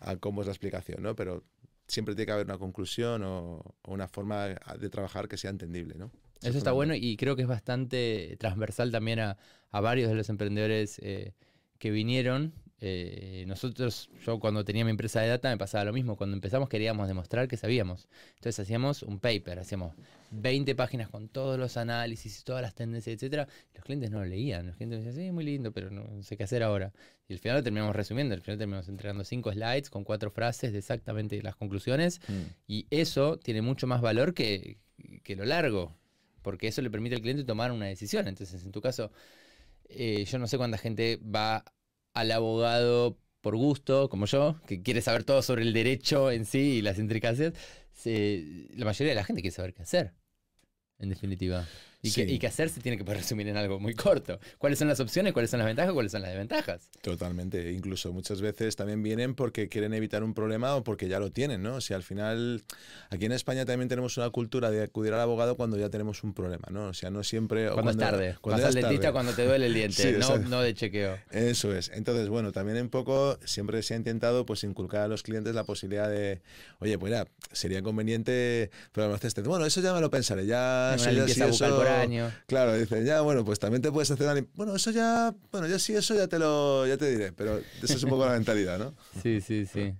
[0.00, 1.14] a cómo es la explicación, ¿no?
[1.14, 1.44] Pero
[1.86, 6.10] siempre tiene que haber una conclusión o, una forma de trabajar que sea entendible, ¿no?
[6.42, 9.36] Eso, está bueno y creo que es bastante transversal también a,
[9.70, 11.34] a varios de los emprendedores eh,
[11.78, 16.16] que vinieron eh, nosotros, yo cuando tenía mi empresa de data me pasaba lo mismo.
[16.16, 18.08] Cuando empezamos queríamos demostrar que sabíamos.
[18.36, 19.94] Entonces hacíamos un paper, hacíamos
[20.30, 23.48] 20 páginas con todos los análisis y todas las tendencias, etcétera.
[23.74, 24.66] Los clientes no lo leían.
[24.66, 26.92] Los clientes decían, sí, muy lindo, pero no sé qué hacer ahora.
[27.28, 28.34] Y al final lo terminamos resumiendo.
[28.34, 32.20] Al final terminamos entregando cinco slides con cuatro frases de exactamente las conclusiones.
[32.28, 32.42] Mm.
[32.68, 34.78] Y eso tiene mucho más valor que,
[35.24, 35.96] que lo largo.
[36.42, 38.28] Porque eso le permite al cliente tomar una decisión.
[38.28, 39.10] Entonces, en tu caso,
[39.88, 41.64] eh, yo no sé cuánta gente va
[42.18, 46.78] al abogado por gusto, como yo, que quiere saber todo sobre el derecho en sí
[46.78, 47.52] y las intricacias,
[48.04, 50.14] la mayoría de la gente quiere saber qué hacer,
[50.98, 51.66] en definitiva.
[52.00, 54.38] Y, que, hacer se tiene que poder resumir en algo muy corto.
[54.58, 55.32] ¿Cuáles son las opciones?
[55.32, 55.92] ¿Cuáles son las ventajas?
[55.92, 56.88] ¿Cuáles son las desventajas?
[57.02, 57.72] Totalmente.
[57.72, 61.62] Incluso muchas veces también vienen porque quieren evitar un problema o porque ya lo tienen,
[61.62, 61.76] ¿no?
[61.76, 62.62] O sea, al final,
[63.10, 66.34] aquí en España también tenemos una cultura de acudir al abogado cuando ya tenemos un
[66.34, 66.88] problema, ¿no?
[66.88, 67.64] O sea, no siempre...
[67.64, 68.36] Cuando, cuando es tarde.
[68.40, 71.18] Cuando Vas al dentista cuando te duele el diente, no, no, de chequeo.
[71.32, 71.90] Eso es.
[71.92, 75.64] Entonces, bueno, también un poco siempre se ha intentado pues inculcar a los clientes la
[75.64, 76.42] posibilidad de,
[76.78, 80.96] oye, pues ya, sería conveniente, pero este, bueno, eso ya me lo pensaré, ya...
[80.98, 81.87] Una bucal por
[82.46, 85.78] Claro, dicen, ya, bueno, pues también te puedes hacer una Bueno, eso ya, bueno, ya
[85.78, 88.78] sí, eso ya te lo, ya te diré, pero esa es un poco la mentalidad,
[88.78, 88.94] ¿no?
[89.22, 89.94] Sí, sí, sí.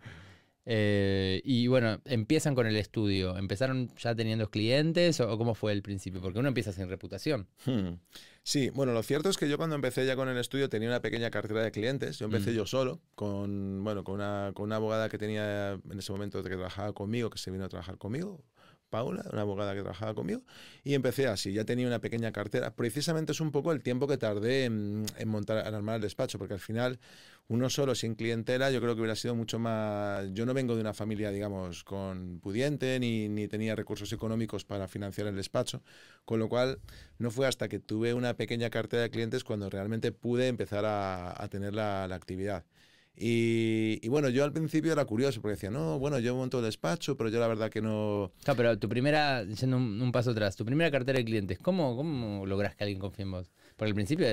[0.70, 3.38] Eh, y bueno, empiezan con el estudio.
[3.38, 6.20] ¿Empezaron ya teniendo clientes o, cómo fue el principio?
[6.20, 7.48] Porque uno empieza sin reputación.
[7.64, 7.94] Hmm.
[8.42, 11.00] Sí, bueno, lo cierto es que yo cuando empecé ya con el estudio tenía una
[11.00, 12.18] pequeña cartera de clientes.
[12.18, 12.54] Yo empecé mm.
[12.54, 16.48] yo solo, con, bueno, con una, con una abogada que tenía en ese momento que
[16.48, 18.42] trabajaba conmigo, que se vino a trabajar conmigo,
[18.88, 20.42] Paula, una abogada que trabajaba conmigo,
[20.84, 22.74] y empecé así, ya tenía una pequeña cartera.
[22.74, 26.54] Precisamente es un poco el tiempo que tardé en, montar, en armar el despacho, porque
[26.54, 26.98] al final
[27.48, 30.26] uno solo sin clientela yo creo que hubiera sido mucho más...
[30.32, 35.26] Yo no vengo de una familia, digamos, con pudiente, ni, tenía recursos económicos para financiar
[35.26, 35.82] el despacho,
[36.24, 36.80] con lo cual
[37.18, 41.48] no fue hasta que tuve una pequeña cartera de clientes cuando realmente pude empezar a,
[41.50, 42.64] tener la actividad.
[43.20, 47.16] Y, bueno, yo al principio era curioso porque decía, no, bueno, yo monto el despacho,
[47.16, 48.32] pero yo la verdad que no.
[48.44, 52.46] Claro, pero tu primera, yendo un, paso atrás, tu primera cartera de clientes, ¿cómo, cómo
[52.46, 53.50] logras que alguien confíe en vos?
[53.76, 54.26] Porque al principio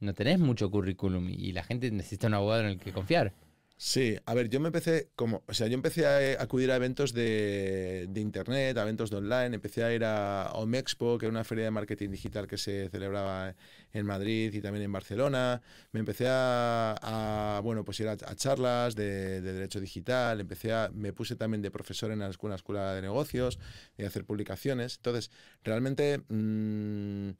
[0.00, 3.32] no tenés mucho currículum y la gente necesita un abogado en el que confiar.
[3.80, 7.12] Sí, a ver, yo me empecé como, o sea, yo empecé a acudir a eventos
[7.12, 11.62] de, internet, a eventos de online, empecé a ir a Omexpo, que era una feria
[11.66, 13.54] de marketing digital que se celebraba
[13.92, 15.62] en Madrid y también en Barcelona.
[15.92, 21.36] Me empecé a, bueno, pues ir a, charlas de, derecho digital, empecé a, me puse
[21.36, 23.60] también de profesor en una escuela de negocios,
[23.96, 24.96] de hacer publicaciones.
[24.96, 25.30] Entonces,
[25.62, 27.30] realmente mm,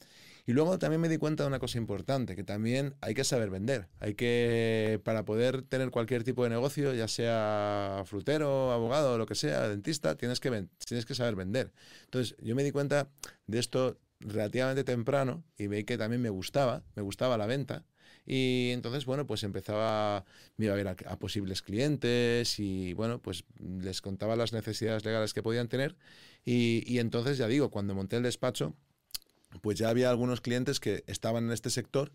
[0.48, 3.50] y luego también me di cuenta de una cosa importante, que también hay que saber
[3.50, 3.90] vender.
[4.00, 9.34] Hay que, para poder tener cualquier tipo de negocio, ya sea frutero, abogado, lo que
[9.34, 11.70] sea, dentista, tienes que, tienes que saber vender.
[12.04, 13.10] Entonces, yo me di cuenta
[13.46, 17.84] de esto relativamente temprano y veí que también me gustaba, me gustaba la venta.
[18.24, 20.24] Y entonces, bueno, pues empezaba,
[20.56, 25.34] me iba a ver a, posibles clientes y, bueno, pues les contaba las necesidades legales
[25.34, 25.94] que podían tener.
[26.42, 28.74] Y entonces, ya digo, cuando monté el despacho,
[29.60, 32.12] pues ya había algunos clientes que estaban en este sector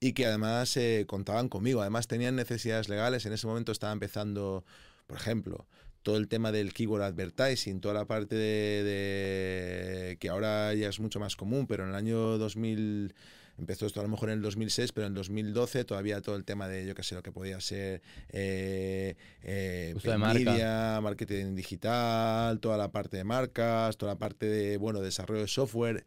[0.00, 1.80] y que además eh, contaban conmigo.
[1.80, 3.26] Además tenían necesidades legales.
[3.26, 4.64] En ese momento estaba empezando,
[5.06, 5.66] por ejemplo,
[6.02, 11.18] todo el tema del keyword advertising, toda la parte de, que ahora ya es mucho
[11.18, 13.14] más común, pero en el año 2000
[13.56, 16.44] empezó esto a lo mejor en el 2006, pero en el 2012 todavía todo el
[16.44, 22.76] tema de, yo qué sé, lo que podía ser eh, eh media, marketing digital, toda
[22.76, 26.04] la parte de marcas, toda la parte de, bueno, desarrollo de software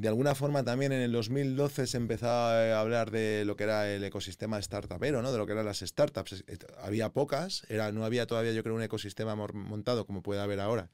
[0.00, 3.92] de alguna forma también en el 2012 se empezaba a hablar de lo que era
[3.92, 5.30] el ecosistema startupero, ¿no?
[5.30, 6.42] de lo que eran las startups.
[6.78, 10.90] Había pocas, era, no había todavía yo creo un ecosistema montado como puede haber ahora,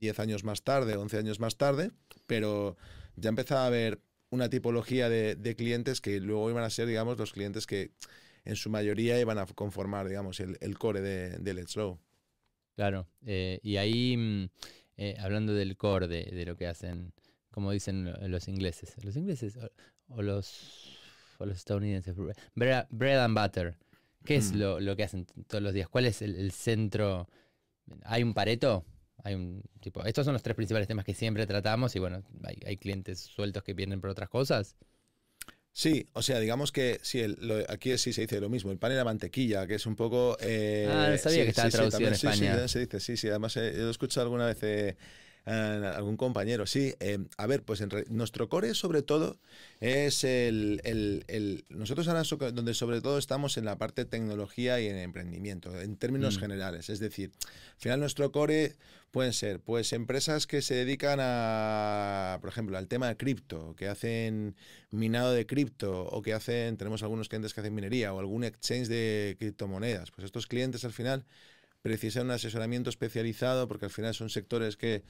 [0.00, 1.92] 10 años más tarde, 11 años más tarde,
[2.26, 2.76] pero
[3.14, 7.32] ya empezaba a haber una tipología de, clientes que luego iban a ser, digamos, los
[7.32, 7.92] clientes que
[8.44, 12.00] en su mayoría iban a conformar, digamos, el, core de, Let's Go.
[12.74, 14.48] Claro, eh, y ahí, mm,
[14.96, 17.12] eh, hablando del core de lo que hacen
[17.52, 18.96] como dicen los ingleses.
[19.04, 19.56] Los ingleses
[20.08, 20.98] o, los,
[21.38, 22.16] los estadounidenses.
[22.54, 23.76] Bread, and butter.
[24.24, 24.56] ¿Qué es hmm.
[24.56, 25.88] lo, que hacen todos los días?
[25.88, 27.28] ¿Cuál es el, centro?
[28.04, 28.84] ¿Hay un pareto?
[29.22, 30.02] Hay un tipo.
[30.04, 32.24] Estos son los tres principales temas que siempre tratamos y bueno,
[32.64, 34.74] hay, clientes sueltos que vienen por otras cosas.
[35.74, 37.22] Sí, o sea, digamos que sí,
[37.68, 40.36] aquí sí se dice lo mismo, el pan y la mantequilla, que es un poco...
[40.40, 42.68] Eh, ah, no sabía que estaba traducido en España.
[42.68, 44.96] Sí, se dice, sí, sí, además he, he escuchado alguna vez eh,
[45.44, 46.94] algún compañero, sí.
[47.00, 49.38] Eh, a ver, pues en nuestro core sobre todo
[49.80, 54.86] es el, el, Nosotros ahora donde sobre todo estamos en la parte de tecnología y
[54.86, 56.40] en emprendimiento, en términos mm.
[56.40, 56.90] generales.
[56.90, 58.76] Es decir, al final nuestro core
[59.10, 63.88] pueden ser pues empresas que se dedican a, por ejemplo, al tema de cripto, que
[63.88, 64.56] hacen
[64.90, 68.88] minado de cripto o que hacen, tenemos algunos clientes que hacen minería o algún exchange
[68.88, 70.10] de criptomonedas.
[70.12, 71.26] Pues estos clientes al final
[71.82, 75.02] precisan un asesoramiento especializado porque al final son sectores que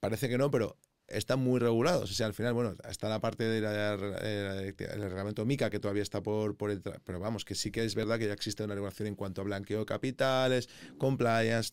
[0.00, 0.76] parece que no, pero
[1.12, 2.10] están muy regulados.
[2.10, 6.22] O sea, al final, bueno, está la parte del de reglamento MICA que todavía está
[6.22, 6.80] por, por.
[6.80, 9.44] Pero vamos, que sí que es verdad que ya existe una regulación en cuanto a
[9.44, 11.72] blanqueo de capitales, compliance,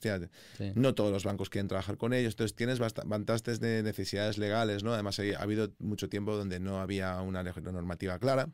[0.76, 4.94] no todos los bancos quieren trabajar con ellos, entonces tienes bastantes de necesidades legales, ¿no?
[4.94, 8.50] Además, ha habido mucho tiempo donde no había una normativa clara.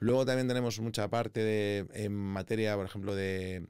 [0.00, 3.66] Luego también tenemos mucha parte de, en materia, por ejemplo, de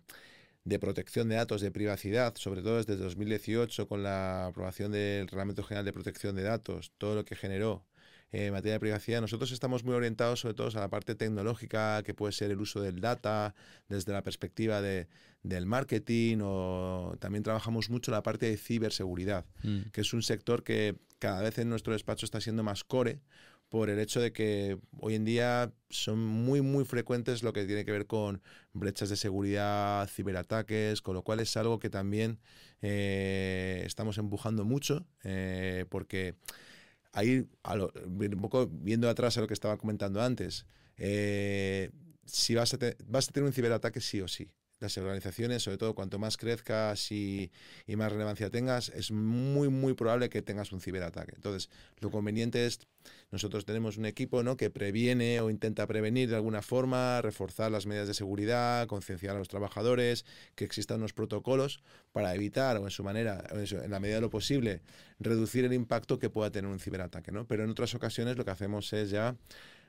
[0.69, 5.63] de protección de datos, de privacidad, sobre todo desde 2018 con la aprobación del Reglamento
[5.63, 7.87] General de Protección de Datos, todo lo que generó
[8.31, 12.13] en materia de privacidad, nosotros estamos muy orientados sobre todo a la parte tecnológica, que
[12.13, 13.55] puede ser el uso del data
[13.89, 15.09] desde la perspectiva de,
[15.43, 19.89] del marketing, o también trabajamos mucho la parte de ciberseguridad, mm.
[19.93, 23.21] que es un sector que cada vez en nuestro despacho está siendo más core
[23.69, 27.85] por el hecho de que hoy en día son muy, muy frecuentes lo que tiene
[27.85, 32.39] que ver con brechas de seguridad, ciberataques, con lo cual es algo que también
[32.83, 36.35] eh, estamos empujando mucho, eh, porque
[37.13, 41.91] ahí, un poco viendo atrás a lo que estaba comentando antes, eh,
[42.25, 42.65] si a,
[43.07, 47.11] vas a tener un ciberataque sí o sí las organizaciones, sobre todo cuanto más crezcas
[47.11, 47.51] y,
[47.97, 51.33] más relevancia tengas, es muy, muy probable que tengas un ciberataque.
[51.35, 51.69] Entonces,
[52.01, 52.81] lo conveniente es,
[53.31, 54.57] nosotros tenemos un equipo ¿no?
[54.57, 59.39] que previene o intenta prevenir de alguna forma, reforzar las medidas de seguridad, concienciar a
[59.39, 64.17] los trabajadores, que existan unos protocolos para evitar, o en su manera, en la medida
[64.17, 64.83] de lo posible,
[65.19, 67.33] reducir el impacto que pueda tener un ciberataque.
[67.33, 67.47] ¿no?
[67.47, 69.37] Pero en otras ocasiones lo que hacemos es ya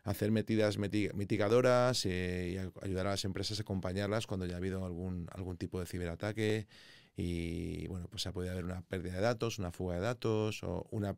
[0.04, 4.86] hacer medidas mitigadoras eh, y ayudar a las empresas a acompañarlas cuando ya ha habido
[4.86, 6.68] algún, algún tipo de ciberataque
[7.16, 10.88] y bueno, pues ha podido haber una pérdida de datos, una fuga de datos o
[10.92, 11.18] una,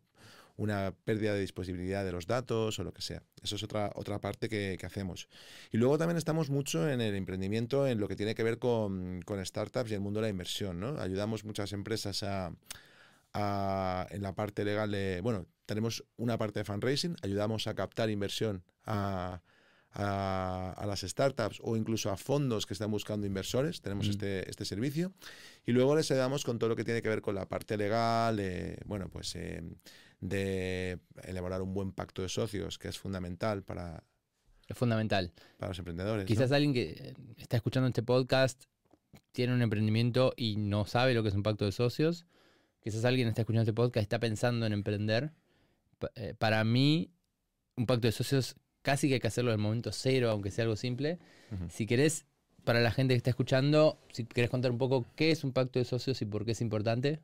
[0.58, 3.22] una pérdida de disponibilidad de los datos o lo que sea.
[3.44, 5.28] Eso es otra, otra parte que, hacemos.
[5.72, 9.22] Y luego también estamos mucho en el emprendimiento, en lo que tiene que ver con,
[9.24, 10.80] con startups y el mundo de la inversión.
[10.80, 11.00] ¿no?
[11.00, 17.16] Ayudamos muchas empresas a, en la parte legal de, bueno, tenemos una parte de fundraising,
[17.22, 19.42] ayudamos a captar inversión a,
[19.94, 24.10] a, las startups o incluso a fondos que están buscando inversores, tenemos mm.
[24.10, 25.14] este, este servicio,
[25.66, 28.36] y luego les ayudamos con todo lo que tiene que ver con la parte legal,
[28.36, 29.64] de, bueno, pues eh,
[30.20, 34.04] de elaborar un buen pacto de socios, que es fundamental para...
[34.68, 35.32] Es fundamental.
[35.58, 36.26] Para los emprendedores.
[36.26, 38.66] Quizás alguien que está escuchando este podcast
[39.32, 42.26] tiene un emprendimiento y no sabe lo que es un pacto de socios
[42.82, 45.32] quizás alguien está escuchando este podcast y está pensando en emprender.
[46.16, 47.12] Eh, para mí,
[47.76, 50.64] un pacto de socios casi que hay que hacerlo en el momento cero, aunque sea
[50.64, 51.20] algo simple.
[51.70, 52.26] Si querés,
[52.64, 55.80] para la gente que está escuchando, si querés contar un poco qué es un pacto
[55.80, 57.20] de socios y por qué es importante.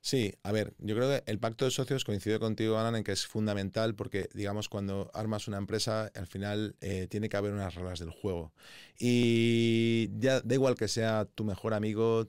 [0.00, 3.12] Sí, a ver, yo creo que el pacto de socios coincide contigo, Alan, en que
[3.12, 7.74] es fundamental porque, digamos, cuando armas una empresa, al final eh, tiene que haber unas
[7.74, 8.52] reglas del juego.
[8.98, 12.28] Y ya da igual que sea tu mejor amigo,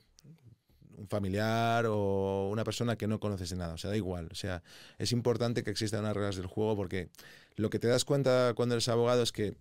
[0.98, 4.36] un familiar o una persona que no conoces de nada, o sea, da igual, o
[4.36, 4.64] sea,
[4.98, 7.10] es importante que existan unas reglas del juego porque
[7.56, 9.56] lo que te das cuenta cuando eres abogado es que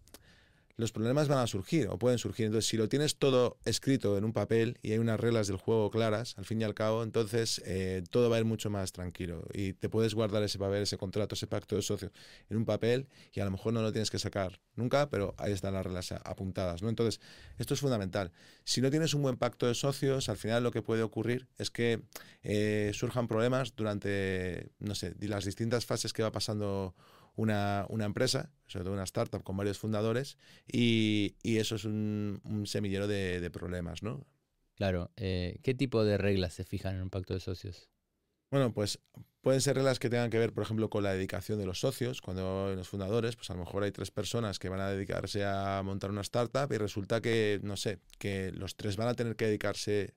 [0.77, 2.47] los problemas van a surgir o pueden surgir.
[2.47, 5.91] Entonces, si lo tienes todo escrito en un papel y hay unas reglas del juego
[5.91, 9.45] claras, al fin y al cabo, entonces eh, todo va a ir mucho más tranquilo
[9.53, 12.11] y te puedes guardar ese papel, ese contrato, ese pacto de socio
[12.49, 15.53] en un papel y a lo mejor no lo tienes que sacar nunca, pero ahí
[15.53, 16.83] están las reglas apuntadas.
[16.83, 16.89] ¿no?
[16.89, 17.21] Entonces,
[17.59, 18.33] esto es fundamental.
[18.65, 21.71] Si no tienes un buen pacto de socios, al final lo que puede ocurrir es
[21.71, 22.03] que
[22.43, 26.95] eh, surjan problemas durante, no sé, las distintas fases que va pasando
[27.37, 30.39] una, empresa, sobre todo una startup con varios fundadores,
[30.71, 34.27] y, eso es un, semillero de, problemas, ¿no?
[34.75, 35.11] Claro.
[35.17, 37.89] Eh, ¿Qué tipo de reglas se fijan en un pacto de socios?
[38.51, 38.99] Bueno, pues
[39.41, 42.21] pueden ser reglas que tengan que ver, por ejemplo, con la dedicación de los socios.
[42.21, 45.83] Cuando los fundadores, pues a lo mejor hay tres personas que van a dedicarse a
[45.83, 49.47] montar una startup y resulta que, no sé, que los tres van a tener que
[49.47, 50.15] dedicarse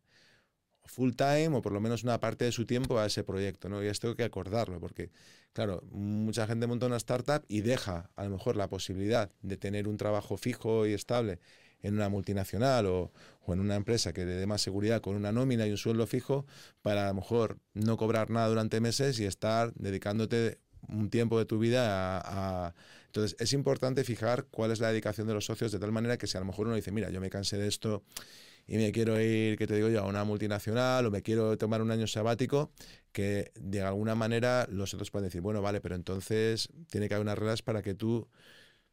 [0.85, 3.83] full time o por lo menos una parte de su tiempo a ese proyecto, ¿no?
[3.83, 5.11] Y esto hay que acordarlo, porque,
[5.55, 9.87] claro, mucha gente monta una startup y deja a lo mejor la posibilidad de tener
[9.87, 11.39] un trabajo fijo y estable
[11.81, 13.13] en una multinacional o,
[13.47, 16.45] en una empresa que le dé más seguridad con una nómina y un sueldo fijo
[16.81, 21.45] para a lo mejor no cobrar nada durante meses y estar dedicándote un tiempo de
[21.45, 22.75] tu vida a, a...
[23.05, 26.27] Entonces, es importante fijar cuál es la dedicación de los socios de tal manera que
[26.27, 28.03] si a lo mejor uno dice, mira, yo me cansé de esto
[28.67, 31.81] y me quiero ir, que te digo yo, a una multinacional o me quiero tomar
[31.81, 32.71] un año sabático,
[33.11, 37.25] que de alguna manera los otros pueden decir, bueno, vale, pero entonces tiene que haber
[37.25, 38.27] unas reglas para que tú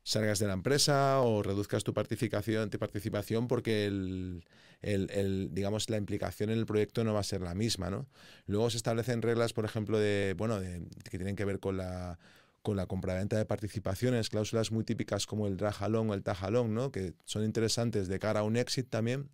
[0.04, 4.44] salgas de la empresa o reduzcas tu participación, tu participación porque el,
[4.82, 8.06] el, digamos, la implicación en el proyecto no va a ser la misma, ¿no?
[8.46, 12.18] Luego se establecen reglas, por ejemplo, de, bueno, de, que tienen que ver con la
[12.62, 16.44] con la compraventa de participaciones, cláusulas muy típicas como el drag along o el tag
[16.44, 16.92] along, ¿no?
[16.92, 19.28] que son interesantes de cara a un exit también.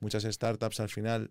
[0.00, 1.30] Muchas startups al final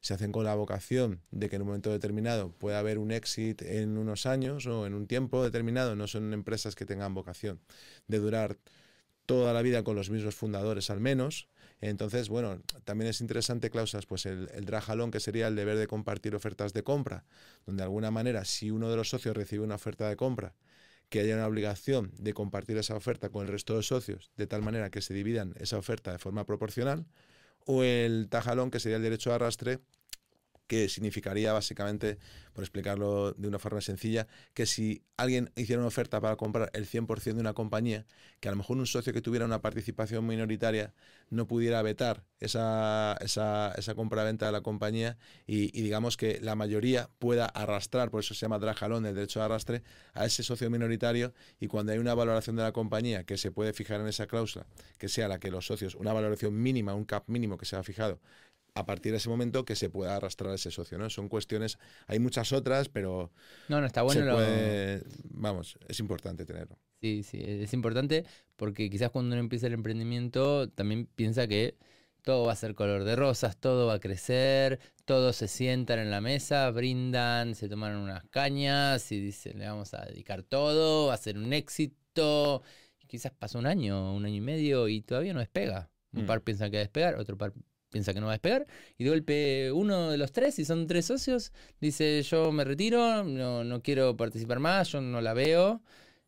[0.00, 3.62] se hacen con la vocación de que en un momento determinado pueda haber un exit
[3.62, 5.96] en unos años o en un tiempo determinado.
[5.96, 7.60] No son empresas que tengan vocación
[8.06, 8.58] de durar
[9.24, 11.48] toda la vida con los mismos fundadores al menos.
[11.80, 15.78] Entonces, bueno, también es interesante cláusulas, pues el, el drag along, que sería el deber
[15.78, 17.24] de compartir ofertas de compra,
[17.66, 20.54] donde de alguna manera si uno de los socios recibe una oferta de compra
[21.08, 24.62] que haya una obligación de compartir esa oferta con el resto de socios, de tal
[24.62, 27.06] manera que se dividan esa oferta de forma proporcional,
[27.66, 29.80] o el tajalón, que sería el derecho de arrastre,
[30.66, 32.18] que significaría básicamente,
[32.52, 36.86] por explicarlo de una forma sencilla, que si alguien hiciera una oferta para comprar el
[36.86, 38.06] 100% de una compañía,
[38.40, 40.94] que a lo mejor un socio que tuviera una participación minoritaria
[41.30, 47.46] no pudiera vetar esa, esa, compra-venta de la compañía y, digamos que la mayoría pueda
[47.46, 51.66] arrastrar, por eso se llama drajalón, el derecho de arrastre, a ese socio minoritario y
[51.66, 54.66] cuando hay una valoración de la compañía que se puede fijar en esa cláusula,
[54.98, 57.82] que sea la que los socios, una valoración mínima, un cap mínimo que se ha
[57.82, 58.20] fijado,
[58.74, 61.08] a partir de ese momento que se pueda arrastrar ese socio, ¿no?
[61.08, 63.30] Son cuestiones, hay muchas otras, pero...
[63.68, 64.36] No, no, está bueno.
[65.30, 66.76] vamos, es importante tenerlo.
[67.00, 68.24] Sí, sí, es importante
[68.56, 71.76] porque quizás cuando uno empieza el emprendimiento también piensa que
[72.22, 76.10] todo va a ser color de rosas, todo va a crecer, todos se sientan en
[76.10, 81.14] la mesa, brindan, se toman unas cañas y dicen, le vamos a dedicar todo, va
[81.14, 82.62] a ser un éxito.
[82.98, 85.90] Y quizás pasa un año, un año y medio y todavía no despega.
[86.12, 86.26] Un mm.
[86.26, 87.52] par piensa que va a despegar, otro par
[87.94, 88.66] piensa que no va a despegar,
[88.98, 93.22] y de golpe uno de los tres, si son tres socios, dice yo me retiro,
[93.22, 95.80] no, no quiero participar más, yo no la veo,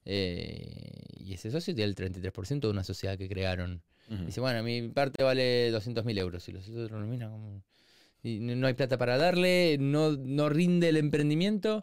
[0.04, 3.82] eh, y ese socio tiene el 33% de una sociedad que crearon.
[4.24, 7.64] Dice, bueno, mi parte vale 200 mil euros, y los otros lo miran como...
[8.22, 11.82] Y no hay plata para darle, no, no rinde el emprendimiento,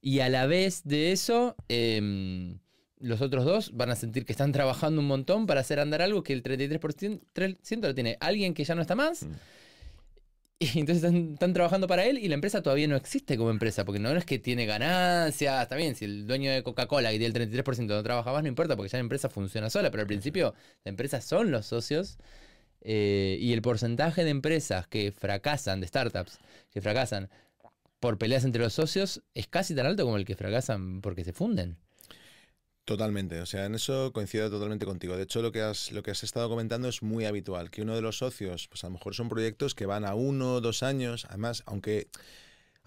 [0.00, 1.54] y a la vez de eso...
[1.68, 2.56] Eh,
[3.00, 6.22] los otros dos van a sentir que están trabajando un montón para hacer andar algo
[6.22, 9.24] que el 33% lo tiene alguien que ya no está más.
[9.24, 9.32] Mm.
[10.60, 14.00] Y entonces están, trabajando para él y la empresa todavía no existe como empresa, porque
[14.00, 17.48] no es que tiene ganancias, está bien, si el dueño de Coca-Cola que tiene el
[17.52, 20.54] 33% no trabaja más, no importa, porque ya la empresa funciona sola, pero al principio
[20.84, 22.18] la empresa son los socios
[22.80, 26.40] eh, y el porcentaje de empresas que fracasan, de startups,
[26.72, 27.30] que fracasan
[28.00, 31.32] por peleas entre los socios, es casi tan alto como el que fracasan porque se
[31.32, 31.76] funden.
[32.88, 35.14] Totalmente, o sea, en eso coincido totalmente contigo.
[35.14, 37.94] De hecho, lo que has, lo que has estado comentando es muy habitual, que uno
[37.94, 40.82] de los socios, pues a lo mejor son proyectos que van a uno, o dos
[40.82, 42.08] años, además, aunque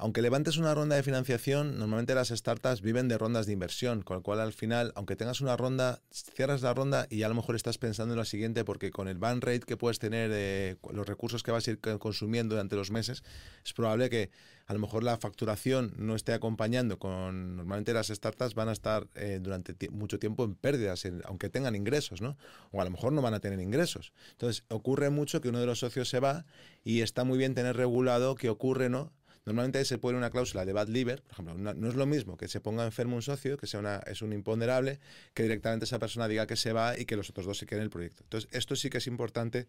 [0.01, 4.17] aunque levantes una ronda de financiación, normalmente las startups viven de rondas de inversión, con
[4.17, 7.55] lo cual al final, aunque tengas una ronda, cierras la ronda y a lo mejor
[7.55, 11.05] estás pensando en la siguiente porque con el ban rate que puedes tener, eh, los
[11.05, 13.23] recursos que vas a ir consumiendo durante los meses,
[13.63, 14.31] es probable que
[14.65, 19.07] a lo mejor la facturación no esté acompañando con, normalmente las startups van a estar
[19.13, 22.37] eh, durante mucho tiempo en pérdidas, aunque tengan ingresos, ¿no?
[22.71, 24.13] O a lo mejor no van a tener ingresos.
[24.31, 26.45] Entonces, ocurre mucho que uno de los socios se va
[26.83, 29.11] y está muy bien tener regulado qué ocurre, ¿no?
[29.45, 32.47] Normalmente se pone una cláusula de bad liver, por ejemplo, no, es lo mismo que
[32.47, 34.99] se ponga enfermo un socio, que sea una, es un imponderable,
[35.33, 37.81] que directamente esa persona diga que se va y que los otros dos se queden
[37.81, 38.23] en el proyecto.
[38.23, 39.67] Entonces, esto sí que es importante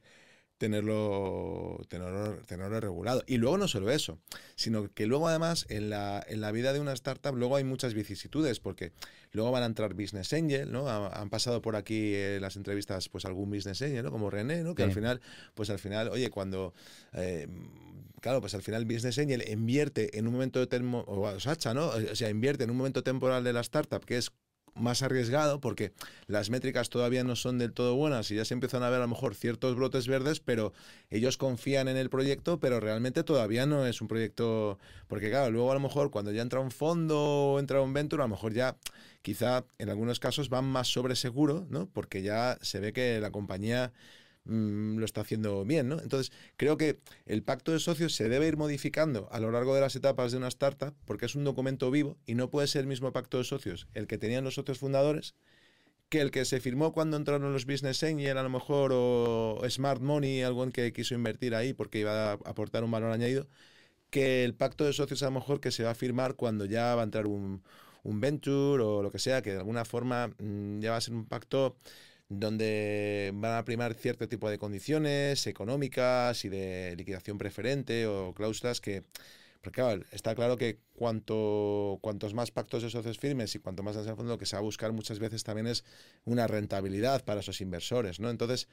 [0.63, 3.25] tenerlo, tenerlo, tenerlo, regulado.
[3.27, 4.21] Y luego no solo eso,
[4.55, 7.95] sino que luego además en la, en la vida de una startup luego hay muchas
[7.95, 8.93] vicisitudes, porque
[9.33, 10.89] luego van a entrar business angel, ¿no?
[10.89, 14.13] Han, pasado por aquí en las entrevistas pues algún business angel, ¿no?
[14.13, 14.77] Como René, ¿no?
[14.77, 15.21] Que al final,
[15.55, 16.75] pues al final, oye, cuando...
[17.13, 17.49] Eh,
[18.23, 21.89] claro, pues al final Business Angel invierte en un momento de termo, o Sacha, ¿no?
[21.89, 24.33] O sea, invierte en un momento temporal de la startup que es
[24.75, 25.93] más arriesgado porque
[26.27, 29.03] las métricas todavía no son del todo buenas y ya se empiezan a ver a
[29.03, 30.73] lo mejor ciertos brotes verdes, pero
[31.11, 35.71] ellos confían en el proyecto, pero realmente todavía no es un proyecto, porque claro, luego
[35.71, 38.55] a lo mejor cuando ya entra un fondo o entra un venture, a lo mejor
[38.55, 38.77] ya
[39.21, 41.89] quizá en algunos casos van más sobre seguro, ¿no?
[41.93, 43.93] Porque ya se ve que la compañía
[44.45, 46.01] Mm, lo está haciendo bien, ¿no?
[46.01, 49.81] Entonces, creo que el pacto de socios se debe ir modificando a lo largo de
[49.81, 52.89] las etapas de una startup porque es un documento vivo y no puede ser el
[52.89, 55.37] mismo pacto de socios el que tenían los socios fundadores
[56.09, 60.03] que el que se firmó cuando entraron los Business Angel, a lo mejor, o Smart
[60.03, 63.49] Money, algo en que quiso invertir ahí porque iba a aportar un valor añadido,
[64.11, 66.95] que el pacto de socios a lo mejor que se va a firmar cuando ya
[66.95, 67.63] va a entrar un,
[68.03, 71.15] un venture o lo que sea, que de alguna forma mm, ya va a ser
[71.15, 71.77] un pacto
[72.33, 78.81] donde van a primar cierto tipo de condiciones económicas y de liquidación preferente o cláusulas
[78.81, 79.05] que,
[79.61, 84.09] porque está claro que cuanto, cuantos más pactos de socios firmes y cuanto más en
[84.09, 85.85] el fondo lo que se va a buscar muchas veces también es
[86.25, 88.31] una rentabilidad para esos inversores, ¿no?
[88.31, 88.69] Entonces,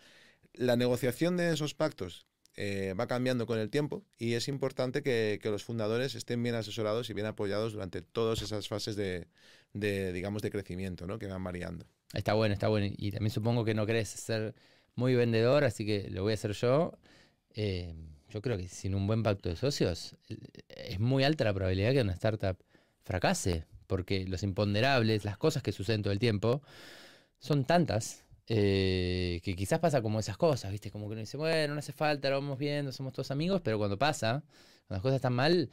[0.54, 2.26] la negociación de esos pactos
[2.62, 7.10] eh, va cambiando con el tiempo y es importante que, los fundadores estén bien asesorados
[7.10, 9.28] y bien apoyados durante todas esas fases de,
[10.12, 11.20] digamos, de crecimiento, ¿no?
[11.20, 11.86] Que van variando.
[12.14, 12.94] Está bueno, está bueno.
[12.98, 14.56] Y también supongo que no querés ser
[14.96, 17.00] muy vendedor, así que lo voy a hacer yo.
[17.56, 17.96] Eh,
[18.28, 20.36] yo creo que sin un buen pacto de socios eh,
[20.68, 22.58] es muy alta la probabilidad que una startup
[23.04, 26.62] fracase, porque los imponderables, las cosas que suceden todo el tiempo,
[27.40, 30.92] son tantas eh, que quizás pasa como esas cosas, ¿viste?
[30.92, 33.78] Como que uno dice, bueno, no hace falta, lo vamos viendo, somos todos amigos, pero
[33.78, 34.44] cuando pasa,
[34.88, 35.70] cuando las cosas están mal,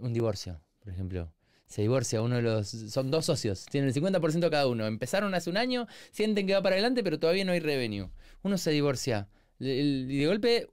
[0.00, 1.30] un divorcio, por ejemplo
[1.66, 2.68] se divorcia uno de los.
[2.68, 4.86] Son dos socios, tienen el 50% cada uno.
[4.86, 8.08] Empezaron hace un año, sienten que va para adelante, pero todavía no hay revenue.
[8.42, 9.28] Uno se divorcia.
[9.58, 10.70] Y de golpe,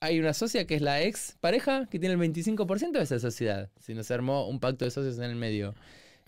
[0.00, 3.70] hay una socia que es la ex pareja que tiene el 25% de esa sociedad.
[3.80, 5.74] Si nos armó un pacto de socios en el medio.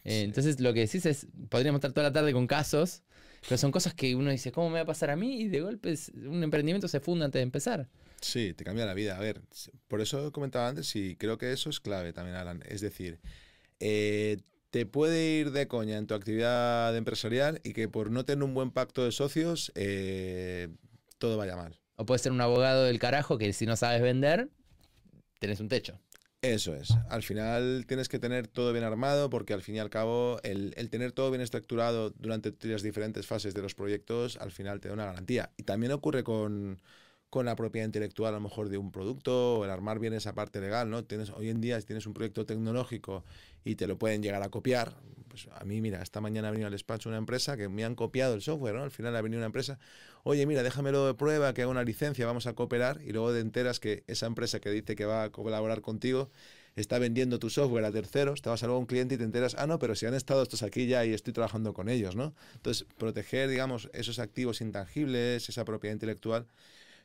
[0.04, 3.02] Eh, entonces lo que decís es, podríamos estar toda la tarde con casos,
[3.48, 5.42] pero son cosas que uno dice, ¿cómo me va a pasar a mí?
[5.42, 5.94] Y de golpe
[6.26, 7.88] un emprendimiento se funda antes de empezar.
[8.20, 9.16] Sí, te cambia la vida.
[9.16, 9.42] A ver,
[9.88, 12.62] por eso comentaba antes y creo que eso es clave también, Alan.
[12.68, 13.18] Es decir,
[13.80, 14.38] eh,
[14.70, 18.54] te puede ir de coña en tu actividad empresarial y que por no tener un
[18.54, 20.68] buen pacto de socios, eh,
[21.18, 21.78] todo vaya mal.
[21.96, 24.48] O puedes ser un abogado del carajo que si no sabes vender,
[25.40, 25.98] tenés un techo.
[26.42, 26.90] Eso es.
[27.08, 30.74] Al final tienes que tener todo bien armado porque al fin y al cabo el,
[30.90, 34.94] tener todo bien estructurado durante las diferentes fases de los proyectos al final te da
[34.94, 35.52] una garantía.
[35.56, 36.80] Y también ocurre con,
[37.32, 40.34] con la propiedad intelectual a lo mejor de un producto o el armar bien esa
[40.34, 41.02] parte legal, ¿no?
[41.02, 43.24] Tienes, hoy en día si tienes un proyecto tecnológico
[43.64, 46.66] y te lo pueden llegar a copiar, pues a mí, mira, esta mañana ha venido
[46.66, 48.82] al despacho una empresa que me han copiado el software, ¿no?
[48.82, 49.78] Al final ha venido una empresa,
[50.24, 53.40] oye, mira, déjamelo de prueba, que haga una licencia, vamos a cooperar, y luego te
[53.40, 56.28] enteras que esa empresa que dice que va a colaborar contigo
[56.76, 59.24] está vendiendo tu software a terceros, te vas a luego a un cliente y te
[59.24, 62.14] enteras, ah, no, pero si han estado estos aquí ya y estoy trabajando con ellos,
[62.14, 62.34] ¿no?
[62.56, 66.46] Entonces, proteger, digamos, esos activos intangibles, esa propiedad intelectual,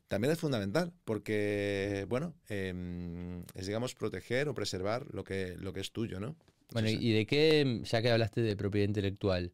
[0.08, 5.82] también es fundamental porque, bueno, em, es, digamos, proteger o preservar lo que, lo que
[5.82, 6.36] es tuyo, ¿no?
[6.72, 9.54] Bueno, ¿y de qué, ya que hablaste de propiedad intelectual,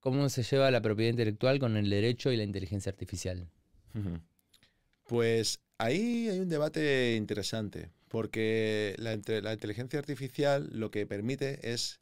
[0.00, 3.48] cómo se lleva la propiedad intelectual con el derecho y la inteligencia artificial?
[5.04, 11.99] Pues ahí hay un debate interesante, porque la, la inteligencia artificial lo que permite es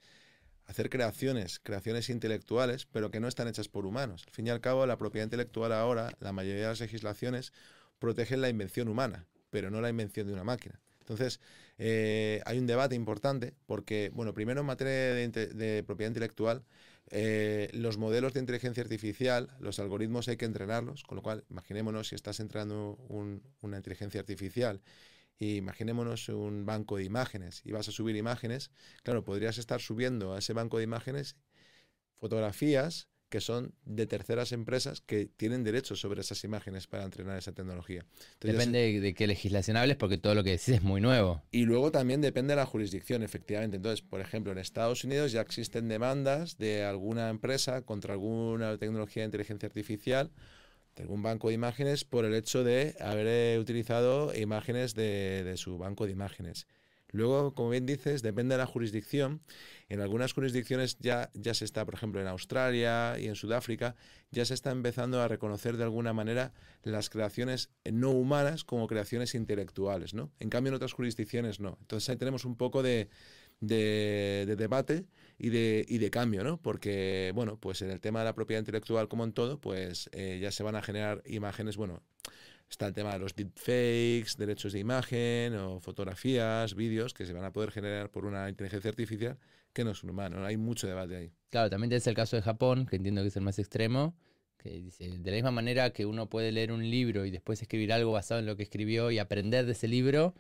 [0.69, 4.25] hacer creaciones, creaciones intelectuales, pero que no están hechas por humanos.
[4.27, 7.53] Al fin y al cabo, la propiedad intelectual ahora, la mayoría de las legislaciones
[7.99, 10.79] protegen la invención humana, pero no la invención de una máquina.
[11.01, 11.41] Entonces,
[11.79, 16.63] eh, hay un debate importante porque, bueno, primero en materia de, propiedad intelectual,
[17.11, 22.09] eh, los modelos de inteligencia artificial, los algoritmos hay que entrenarlos, con lo cual, imaginémonos
[22.09, 24.83] si estás entrenando una inteligencia artificial
[25.39, 28.71] imaginémonos un banco de imágenes y vas a subir imágenes,
[29.03, 31.37] claro, podrías estar subiendo a ese banco de imágenes
[32.17, 37.53] fotografías que son de terceras empresas que tienen derechos sobre esas imágenes para entrenar esa
[37.53, 38.07] tecnología.
[38.41, 41.43] depende de qué legislación hables, porque todo lo que decís es muy nuevo.
[41.51, 43.77] Y luego también depende de la jurisdicción, efectivamente.
[43.77, 49.23] Entonces, por ejemplo, en Estados Unidos ya existen demandas de alguna empresa contra alguna tecnología
[49.23, 50.31] de inteligencia artificial
[50.99, 56.07] algún banco de imágenes por el hecho de haber eh, utilizado imágenes de, su banco
[56.07, 56.67] de imágenes.
[57.11, 59.41] Luego, como bien dices, depende de la jurisdicción.
[59.89, 63.97] En algunas jurisdicciones ya, ya se está, por ejemplo, en Australia y en Sudáfrica,
[64.31, 69.35] ya se está empezando a reconocer de alguna manera las creaciones no humanas como creaciones
[69.35, 70.31] intelectuales, ¿no?
[70.39, 71.79] En cambio, en otras jurisdicciones no.
[71.81, 73.09] Entonces ahí tenemos un poco de,
[73.61, 75.07] de, debate
[75.39, 76.61] y de, y de cambio, ¿no?
[76.61, 80.39] Porque, bueno, pues en el tema de la propiedad intelectual, como en todo, pues eh,
[80.43, 82.03] ya se van a generar imágenes, bueno,
[82.69, 87.45] está el tema de los deepfakes, derechos de imagen o fotografías, vídeos que se van
[87.45, 89.39] a poder generar por una inteligencia artificial
[89.73, 90.45] que no es un humano.
[90.45, 91.33] Hay mucho debate ahí.
[91.51, 94.17] Claro, también es el caso de Japón, que entiendo que es el más extremo,
[94.59, 97.93] que dice, de la misma manera que uno puede leer un libro y después escribir
[97.93, 100.35] algo basado en lo que escribió y aprender de ese libro,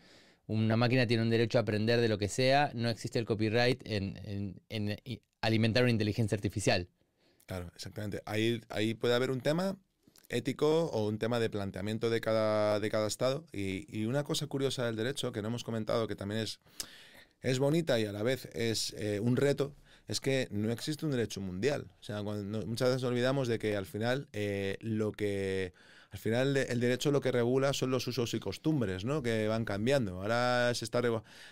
[0.49, 3.83] una máquina tiene un derecho a aprender de lo que sea, no existe el copyright
[3.85, 4.61] en,
[5.41, 6.89] alimentar una inteligencia artificial.
[7.47, 8.23] Claro, exactamente.
[8.27, 9.77] Ahí, ahí puede haber un tema
[10.31, 13.45] ético o un tema de planteamiento de cada, de cada Estado.
[13.53, 16.61] Y, una cosa curiosa del derecho, que no hemos comentado, que también es,
[17.43, 19.75] es bonita y a la vez es eh, un reto,
[20.07, 21.87] es que no existe un derecho mundial.
[22.01, 25.75] O sea, muchas veces olvidamos de que al final eh, lo que
[26.11, 29.23] al final el derecho lo que regula son los usos y costumbres, ¿no?
[29.23, 30.23] Que van cambiando.
[30.23, 31.03] Ahora se está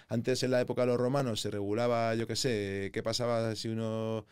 [0.09, 3.69] antes en la época de los romanos se regulaba, yo qué sé, qué pasaba si
[3.69, 4.27] uno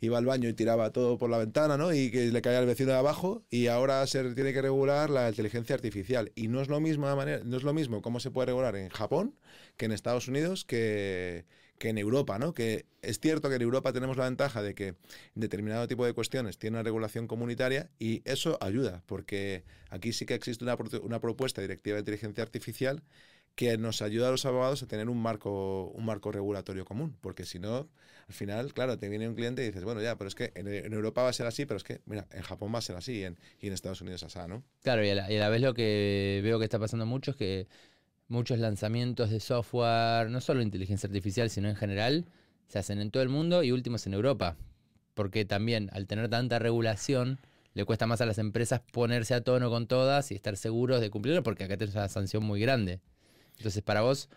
[0.00, 1.92] iba al baño y tiraba todo por la ventana, ¿no?
[1.92, 5.28] Y que le caía al vecino de abajo y ahora se tiene que regular la
[5.28, 8.46] inteligencia artificial y no es lo mismo manera, no es lo mismo cómo se puede
[8.46, 9.34] regular en Japón
[9.76, 11.46] que en Estados Unidos que
[11.78, 12.52] que en Europa, ¿no?
[12.52, 14.94] Que es cierto que en Europa tenemos la ventaja de que
[15.34, 20.34] determinado tipo de cuestiones tiene una regulación comunitaria y eso ayuda, porque aquí sí que
[20.34, 23.02] existe una, propuesta directiva de inteligencia artificial
[23.54, 27.44] que nos ayuda a los abogados a tener un marco, un marco regulatorio común, porque
[27.44, 27.88] si no,
[28.28, 30.92] al final, claro, te viene un cliente y dices, bueno, ya, pero es que en,
[30.92, 33.14] Europa va a ser así, pero es que, mira, en Japón va a ser así
[33.14, 34.62] y en, y en Estados Unidos así, ¿no?
[34.82, 37.66] Claro, y a la vez lo que veo que está pasando mucho es que
[38.28, 42.26] muchos lanzamientos de software, no solo inteligencia artificial, sino en general,
[42.68, 44.56] se hacen en todo el mundo y últimos en Europa.
[45.14, 47.38] Porque también, al tener tanta regulación,
[47.74, 51.10] le cuesta más a las empresas ponerse a tono con todas y estar seguros de
[51.10, 53.00] cumplirlo, porque acá tenés una sanción muy grande.
[53.56, 54.28] Entonces, para vos,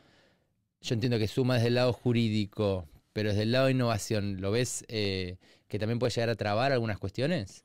[0.81, 4.51] yo entiendo que suma desde el lado jurídico, pero desde el lado de innovación, ¿lo
[4.51, 5.37] ves eh,
[5.67, 7.63] que también puede llegar a trabar algunas cuestiones?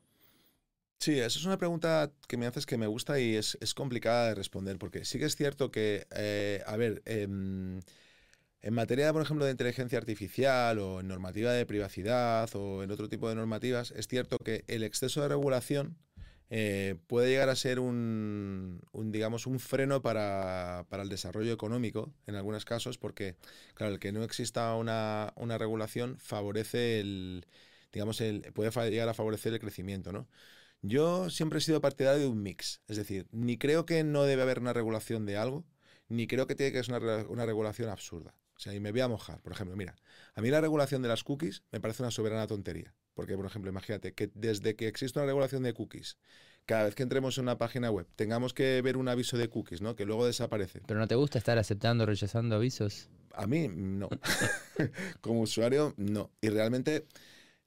[0.99, 4.29] Sí, esa es una pregunta que me haces que me gusta y es, es complicada
[4.29, 7.81] de responder, porque sí que es cierto que, eh, a ver, em,
[8.63, 13.09] en materia, por ejemplo, de inteligencia artificial o en normativa de privacidad o en otro
[13.09, 15.99] tipo de normativas, es cierto que el exceso de regulación
[16.51, 22.13] eh, puede llegar a ser un, un, digamos, un freno para, para, el desarrollo económico
[22.27, 23.37] en algunos casos, porque,
[23.75, 27.47] claro, el que no exista una, una regulación favorece el,
[27.93, 30.29] digamos, el, puede llegar a favorecer el crecimiento, ¿no?
[30.87, 34.43] Yo siempre he sido partidario de un mix, es decir, ni creo que no debe
[34.43, 35.65] haber una regulación de algo,
[36.09, 38.35] ni creo que tiene que ser una, una regulación absurda.
[38.57, 39.41] O sea, y me voy a mojar.
[39.43, 39.97] Por ejemplo, mira,
[40.35, 42.95] a mí la regulación de las cookies me parece una soberana tontería.
[43.15, 46.19] Porque, por ejemplo, imagínate que desde que existe una regulación de cookies,
[46.67, 49.81] cada vez que entremos en una página web, tengamos que ver un aviso de cookies,
[49.81, 49.97] ¿no?
[49.97, 50.83] Que luego desaparece.
[50.87, 53.09] ¿Pero no te gusta estar aceptando o rechazando avisos?
[53.35, 54.09] A mí, no.
[55.21, 56.31] Como usuario, no.
[56.41, 57.07] Y realmente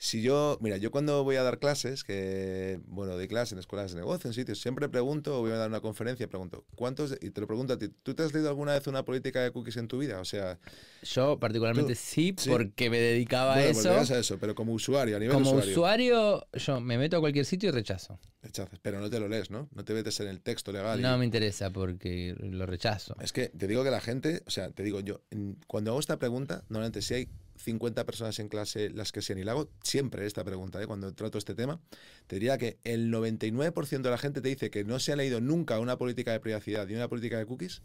[0.02, 3.92] si yo, mira, yo cuando voy a dar clases, que, bueno, de clases en escuelas
[3.92, 7.32] de negocio, en sitios, siempre pregunto, o voy a dar una conferencia, pregunto, ¿cuántos, y
[7.32, 9.76] te lo pregunto a ti, ¿tú te has leído alguna vez una política de cookies
[9.76, 10.22] en tu vida?
[10.22, 10.58] O sea...
[11.04, 13.92] Yo particularmente sí, porque me dedicaba a eso.
[13.92, 15.72] a eso, pero como usuario, a nivel como usuario.
[15.72, 18.18] usuario, yo me meto a cualquier sitio y rechazo.
[18.42, 19.68] Rechazas, pero no te lo lees, ¿no?
[19.76, 21.02] No te metes en el texto legal.
[21.02, 23.18] No me interesa porque lo rechazo.
[23.20, 25.20] Es que te digo que la gente, o sea, te digo yo,
[25.68, 27.30] cuando hago esta pregunta, normalmente si hay
[27.60, 30.88] 50 personas en clase las que sean, y le hago siempre esta pregunta, ¿eh?
[30.88, 31.80] cuando trato este tema,
[32.28, 35.42] te diría que el 99% de la gente te dice que no se ha leído
[35.42, 37.82] nunca una política de privacidad ni una política de cookies,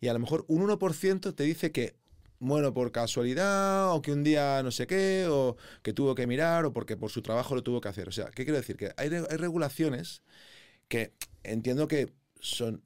[0.00, 1.96] y a lo mejor un 1% te dice que,
[2.38, 6.66] bueno, por casualidad, o que un día no sé qué, o que tuvo que mirar,
[6.66, 8.08] o porque por su trabajo lo tuvo que hacer.
[8.08, 8.76] O sea, ¿qué quiero decir?
[8.76, 10.22] Que hay, hay regulaciones
[10.86, 12.82] que entiendo que son...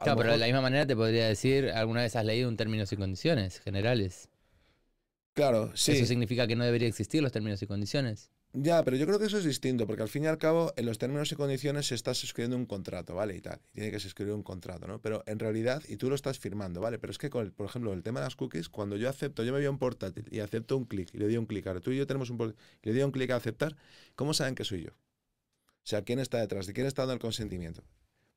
[0.00, 2.90] claro, pero de la misma manera te podría decir, ¿alguna vez has leído un términos
[2.92, 4.30] y condiciones generales?
[5.36, 5.92] Claro, sí.
[5.92, 8.30] Eso significa que no debería existir los términos y condiciones.
[8.54, 10.86] Ya, pero yo creo que eso es distinto, porque al fin y al cabo, en
[10.86, 13.36] los términos y condiciones se está suscribiendo un contrato, ¿vale?
[13.36, 13.60] Y tal.
[13.74, 14.98] Tiene que suscribir un contrato, ¿no?
[15.02, 16.98] Pero en realidad, y tú lo estás firmando, ¿vale?
[16.98, 19.52] Pero es que, con por ejemplo, el tema de las cookies, cuando yo acepto, yo
[19.52, 21.80] me voy a un portátil y acepto un clic y le doy un clic, ahora
[21.80, 23.76] tú y yo tenemos un portátil y le doy un clic a aceptar,
[24.14, 24.92] ¿cómo saben que soy yo?
[24.92, 26.66] O sea, ¿quién está detrás?
[26.66, 27.84] ¿De quién está dando el consentimiento?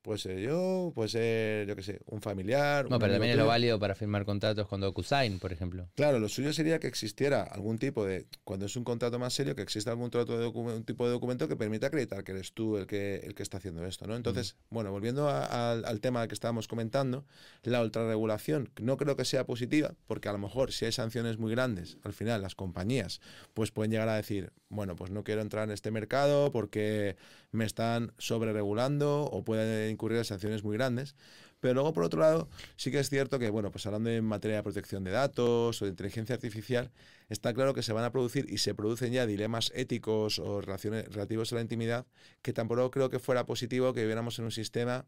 [0.02, 2.88] Puede ser yo, puede ser, yo qué sé, un familiar.
[2.88, 5.88] No, pero también es lo válido para firmar contratos con DocuSign, por ejemplo.
[5.94, 9.54] Claro, lo suyo sería que existiera algún tipo de, cuando es un contrato más serio,
[9.54, 12.78] que exista algún trato de un tipo de documento que permita acreditar que eres tú
[12.78, 14.16] el que, el que está haciendo esto, ¿no?
[14.16, 17.26] Entonces, bueno, volviendo al tema que estábamos comentando,
[17.62, 21.50] la ultrarregulación no creo que sea positiva, porque a lo mejor si hay sanciones muy
[21.50, 23.20] grandes, al final las compañías
[23.54, 27.16] pues pueden llegar a decir, bueno, pues no quiero entrar en este mercado porque
[27.52, 29.44] me están sobreregulando o
[29.90, 31.14] incurrir en sanciones muy grandes.
[31.60, 34.56] Pero luego, por otro lado, sí que es cierto que, bueno, pues hablando en materia
[34.58, 36.90] de protección de datos o de inteligencia artificial,
[37.28, 41.06] está claro que se van a producir y se producen ya dilemas éticos o relaciones,
[41.12, 42.06] relativos a la intimidad
[42.42, 45.04] que tampoco creo que fuera positivo que viviéramos en un sistema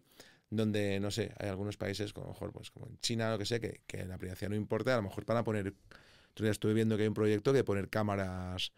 [0.51, 3.59] donde, no sé, hay algunos países, como, mejor, pues, como en China lo que sé,
[3.59, 5.75] que, que la privacidad no importa, a lo mejor para poner...
[6.35, 8.73] Yo ya estuve viendo que hay un proyecto de poner cámaras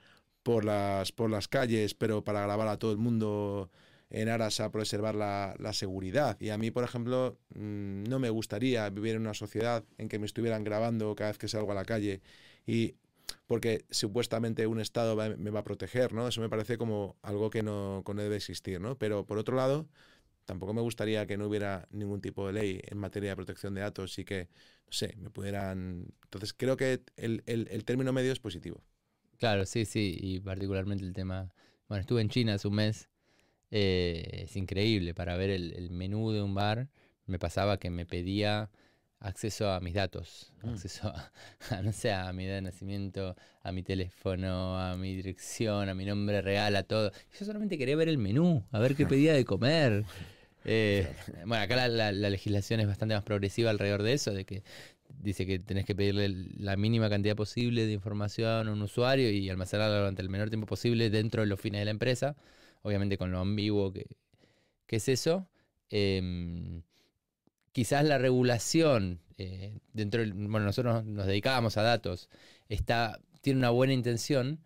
[0.44, 3.70] por las, por las calles, pero para grabar a todo el mundo
[4.10, 6.36] en aras a preservar la, la, seguridad.
[6.40, 10.18] Y a mí, por ejemplo, mm, no me gustaría vivir en una sociedad en que
[10.18, 12.20] me estuvieran grabando cada vez que salgo a la calle
[12.66, 12.94] y
[13.46, 16.28] porque supuestamente un Estado me va a proteger, ¿no?
[16.28, 18.96] Eso me parece como algo que no, no debe existir, ¿no?
[18.96, 19.86] Pero por otro lado,
[20.44, 23.82] tampoco me gustaría que no hubiera ningún tipo de ley en materia de protección de
[23.82, 24.48] datos y que,
[24.86, 26.06] no sé, me pudieran...
[26.24, 28.82] Entonces creo que el, el, el término medio es positivo.
[29.38, 31.52] Claro, sí, sí, y particularmente el tema,
[31.88, 33.10] bueno, estuve en China hace un mes,
[33.76, 36.86] eh, es increíble, para ver el, menú de un bar
[37.26, 38.70] me pasaba que me pedía
[39.18, 40.68] acceso a mis datos, mm.
[40.68, 41.08] acceso
[41.70, 45.94] a, no sé, a mi edad de nacimiento, a mi teléfono, a mi dirección, a
[45.94, 47.10] mi nombre real, a todo.
[47.36, 50.04] Yo solamente quería ver el menú, a ver qué pedía de comer.
[50.64, 51.12] Eh,
[51.44, 54.62] bueno, acá la, legislación es bastante más progresiva alrededor de eso, de que
[55.20, 59.50] dice que tenés que pedirle la mínima cantidad posible de información a un usuario y
[59.50, 62.36] almacenarla durante el menor tiempo posible dentro de los fines de la empresa,
[62.84, 64.06] obviamente con lo ambiguo que,
[64.88, 65.48] es eso.
[65.90, 66.82] Em,
[67.72, 72.30] quizás la regulación eh, dentro del, bueno, nosotros nos dedicábamos a datos,
[72.68, 74.60] está, tiene una buena intención,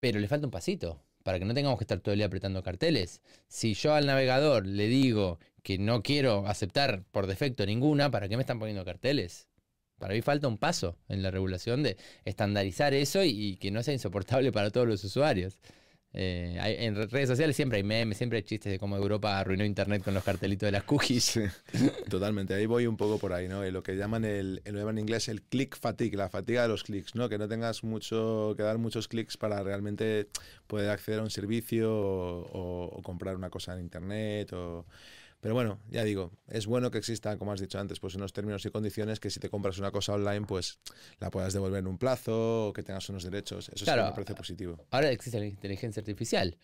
[0.00, 2.62] pero le falta un pasito para que no tengamos que estar todo el día apretando
[2.62, 3.20] carteles.
[3.48, 8.36] Si yo al navegador le digo que no quiero aceptar por defecto ninguna, ¿para qué
[8.36, 9.48] me están poniendo carteles?
[9.98, 13.92] Para mí falta un paso en la regulación de estandarizar eso y, que no sea
[13.92, 15.58] insoportable para todos los usuarios.
[16.18, 20.02] Eh, en redes sociales siempre hay memes, siempre hay chistes de cómo Europa arruinó Internet
[20.02, 21.38] con los cartelitos de las cookies.
[22.08, 23.62] totalmente, ahí voy un poco por ahí, ¿no?
[23.64, 26.84] lo que llaman el, lo llaman en inglés el click fatigue, la fatiga de los
[26.84, 27.28] clics, ¿no?
[27.28, 30.28] Que no tengas mucho, que dar muchos clics para realmente
[30.66, 34.52] poder acceder a un servicio o, comprar una cosa en Internet.
[35.46, 38.66] Pero bueno, ya digo, es bueno que exista, como has dicho antes, pues unos términos
[38.66, 40.80] y condiciones que si te compras una cosa online, pues
[41.20, 43.68] la puedas devolver en un plazo o que tengas unos derechos.
[43.68, 44.84] Eso sí me parece positivo.
[44.90, 46.56] Ahora existe la inteligencia artificial.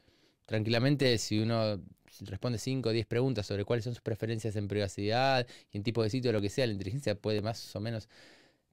[0.46, 1.80] Tranquilamente, si uno
[2.22, 6.02] responde 5 o 10 preguntas sobre cuáles son sus preferencias en privacidad y en tipo
[6.02, 8.08] de sitio, lo que sea, la inteligencia puede más o menos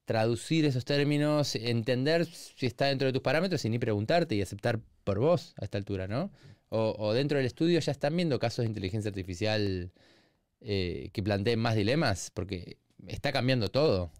[0.06, 4.80] traducir esos términos, entender si está dentro de tus parámetros y ni preguntarte y aceptar
[5.04, 6.32] por vos a esta altura, ¿no?
[6.72, 9.90] O, dentro del estudio ya están viendo casos de inteligencia artificial
[10.60, 14.12] eh, que planteen más dilemas, porque está cambiando todo.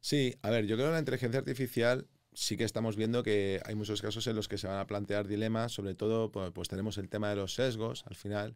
[0.00, 3.74] Sí, a ver, yo creo que la inteligencia artificial sí que estamos viendo que hay
[3.74, 6.96] muchos casos en los que se van a plantear dilemas, sobre todo pues, pues tenemos
[6.96, 8.54] el tema de los sesgos al final,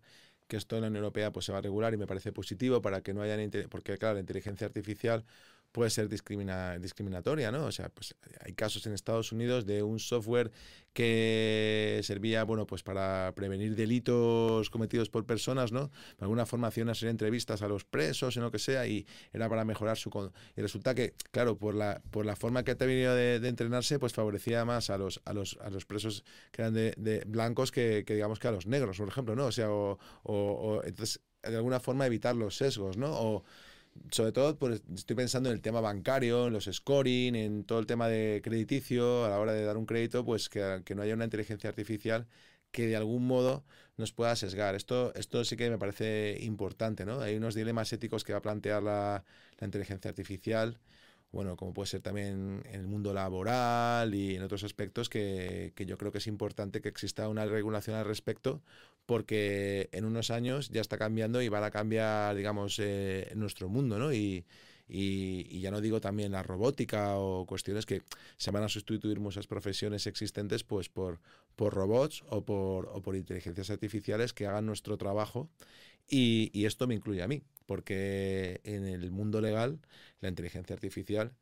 [0.49, 2.81] que esto en la Unión Europea pues se va a regular y me parece positivo
[2.81, 3.37] para que no haya
[3.69, 5.25] porque claro, la inteligencia artificial
[5.73, 7.65] puede ser discrimina, discriminatoria, ¿no?
[7.65, 10.53] O sea, pues hay casos en Estados Unidos de un software
[10.93, 15.89] que servía, bueno, pues para prevenir delitos cometidos por personas, ¿no?
[16.19, 18.87] De alguna forma hacía una serie de entrevistas a los presos, en lo que sea,
[18.87, 20.11] y era para mejorar su...
[20.55, 24.13] Y resulta que, claro, por la, por la forma que ha tenido de, entrenarse, pues
[24.13, 28.39] favorecía más a los, a los, a los presos que eran de, blancos que, digamos
[28.39, 29.47] que a los negros, por ejemplo, ¿no?
[29.47, 33.11] O sea, o, o entonces, de alguna forma evitar los sesgos, ¿no?
[33.11, 33.45] O,
[34.11, 37.87] sobre todo pues, estoy pensando en el tema bancario, en los scoring, en todo el
[37.87, 41.25] tema de crediticio, a la hora de dar un crédito, pues que, no haya una
[41.25, 42.27] inteligencia artificial
[42.71, 43.65] que de algún modo
[43.97, 44.75] nos pueda sesgar.
[44.75, 47.21] Esto, esto sí que me parece importante, ¿no?
[47.21, 49.25] Hay unos dilemas éticos que va a plantear la,
[49.59, 50.79] la inteligencia artificial
[51.33, 55.97] bueno, como puede ser también en el mundo laboral y en otros aspectos que, yo
[55.97, 58.61] creo que es importante que exista una regulación al respecto
[59.07, 63.99] porque en unos años ya está cambiando y va a cambiar, digamos, eh, nuestro mundo,
[63.99, 64.13] ¿no?
[64.13, 64.45] Y,
[64.89, 68.03] y, ya no digo también la robótica o cuestiones que
[68.37, 71.21] se van a sustituir muchas profesiones existentes pues por,
[71.57, 75.49] por robots o por, o por inteligencias artificiales que hagan nuestro trabajo
[76.09, 79.79] y, y esto me incluye a mí porque en el mundo legal
[80.21, 81.33] la inteligencia artificial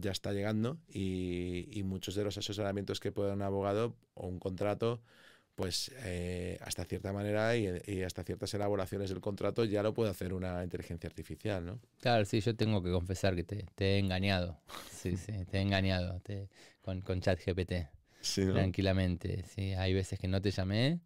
[0.00, 5.00] ya está llegando y, muchos de los asesoramientos que puede un abogado o un contrato,
[5.56, 10.32] pues eh, hasta cierta manera y, hasta ciertas elaboraciones del contrato ya lo puede hacer
[10.32, 11.80] una inteligencia artificial, ¿no?
[12.00, 14.60] Claro, sí, yo tengo que confesar que te, he engañado.
[14.92, 16.20] Sí, sí, te he engañado
[16.82, 17.72] con, con ChatGPT.
[18.20, 19.72] Sí, Tranquilamente, sí.
[19.74, 21.00] Hay veces que no te llamé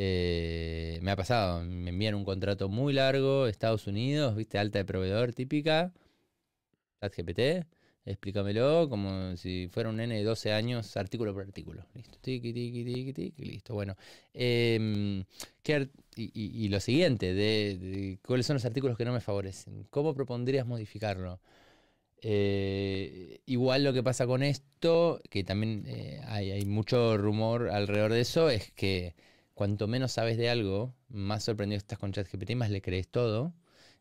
[0.00, 4.84] eh, me ha pasado, me envían un contrato muy largo, Estados Unidos, viste, alta de
[4.84, 5.92] proveedor típica,
[7.00, 7.66] ChatGPT,
[8.08, 11.84] explícamelo como si fuera un nene de 12 años, artículo por artículo.
[11.94, 13.74] Listo, tiki, tiki, tiki, tiki, listo.
[13.74, 13.96] Bueno,
[14.34, 15.24] em,
[16.16, 19.86] y, lo siguiente, de, cuáles son los artículos que no me favorecen.
[19.90, 21.40] ¿Cómo propondrías modificarlo?
[22.20, 28.20] Eh, igual lo que pasa con esto, que también eh, hay, mucho rumor alrededor de
[28.20, 29.14] eso, es que
[29.54, 33.54] cuanto menos sabes de algo, más sorprendido estás con ChatGPT, más le crees todo.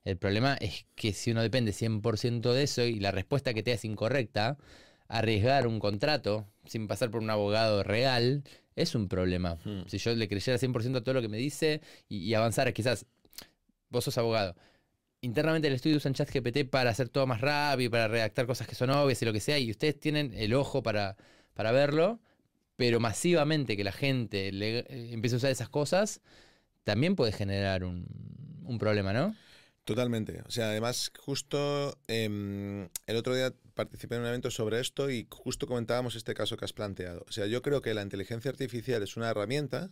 [0.07, 3.71] El problema es que si uno depende 100% de eso y la respuesta que te
[3.71, 4.57] es incorrecta,
[5.07, 8.43] arriesgar un contrato sin pasar por un abogado real
[8.75, 9.57] es un problema.
[9.63, 9.83] Hmm.
[9.87, 13.05] Si yo le creyera 100% a todo lo que me dice y, y avanzara, quizás
[13.89, 14.55] vos sos abogado.
[15.21, 18.89] Internamente el estudio usan ChatGPT para hacer todo más rápido, para redactar cosas que son
[18.91, 21.17] obvias y lo que sea, y ustedes tienen el ojo para,
[21.53, 22.19] para verlo
[22.77, 26.21] pero masivamente que la gente le, eh, empiece a usar esas cosas,
[26.85, 28.05] también puede generar un,
[28.79, 29.35] problema, ¿no?
[29.87, 30.43] Totalmente.
[30.45, 35.25] O sea, además, justo em, el otro día participé en un evento sobre esto y
[35.29, 37.23] justo comentábamos este caso que has planteado.
[37.29, 39.89] O sea, yo creo que la inteligencia artificial es una herramienta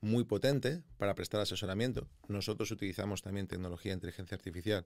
[0.00, 2.08] muy potente para prestar asesoramiento.
[2.26, 4.84] Nosotros utilizamos también tecnología de inteligencia artificial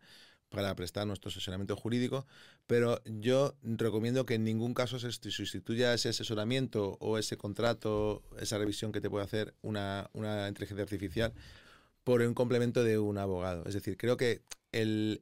[0.50, 2.26] para prestar nuestro asesoramiento jurídico,
[2.66, 8.58] pero yo recomiendo que en ningún caso se sustituya ese asesoramiento o ese contrato, esa
[8.58, 11.32] revisión que te puede hacer una, una inteligencia artificial
[12.04, 13.64] por un complemento de un abogado.
[13.66, 14.42] Es decir, creo que
[14.72, 15.20] el,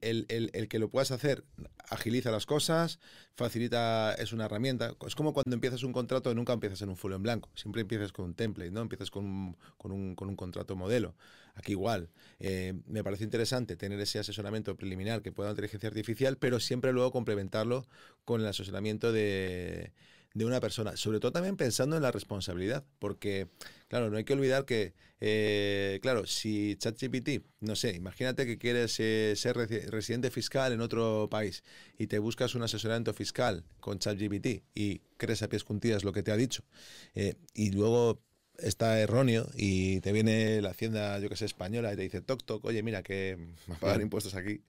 [0.69, 1.45] que lo puedas hacer
[1.91, 3.01] agiliza las cosas,
[3.35, 4.95] facilita, es una herramienta.
[5.07, 8.13] Es como cuando empiezas un contrato, nunca empiezas en un folio en blanco, siempre empiezas
[8.13, 8.83] con un template, ¿no?
[8.83, 11.15] Empiezas con un, con un, con un contrato modelo.
[11.55, 12.11] Aquí igual.
[12.39, 16.93] Eh, me parece interesante tener ese asesoramiento preliminar que pueda la inteligencia artificial, pero siempre
[16.93, 17.87] luego complementarlo
[18.25, 19.93] con el asesoramiento de
[20.39, 23.49] de una persona, sobre todo también pensando en la responsabilidad, porque,
[23.89, 28.99] claro, no hay que olvidar que, eh, claro, si ChatGPT, no sé, imagínate que quieres
[29.01, 31.65] eh, ser residente fiscal en otro país
[31.99, 36.23] y te buscas un asesoramiento fiscal con ChatGPT y crees a pies juntillas lo que
[36.23, 36.63] te ha dicho,
[37.15, 38.23] eh, y luego
[38.59, 42.45] está erróneo y te viene la hacienda, yo que sé, española y te dice, toc,
[42.45, 43.37] toc, oye, mira, que
[43.69, 44.63] va a pagar impuestos aquí.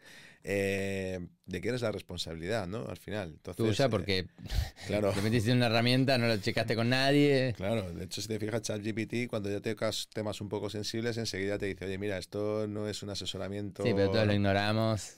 [0.43, 2.85] Eh, ¿De quién es la responsabilidad, no?
[2.87, 3.29] Al final.
[3.29, 4.27] Entonces, Tuya, eh, porque
[4.87, 5.11] claro.
[5.15, 7.53] te metiste en una herramienta, no la checaste con nadie.
[7.57, 11.57] Claro, de hecho, si te fijas, ChatGPT, cuando ya tocas temas un poco sensibles, enseguida
[11.57, 13.83] te dice, oye, mira, esto no es un asesoramiento.
[13.83, 15.15] Sí, pero todos lo ignoramos.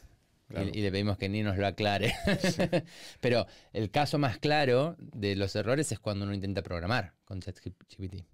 [0.48, 0.70] Claro.
[0.74, 2.14] Y, le pedimos que ni nos lo aclare.
[3.22, 8.26] Pero el caso más claro de los errores es cuando uno intenta programar con ChatGPT.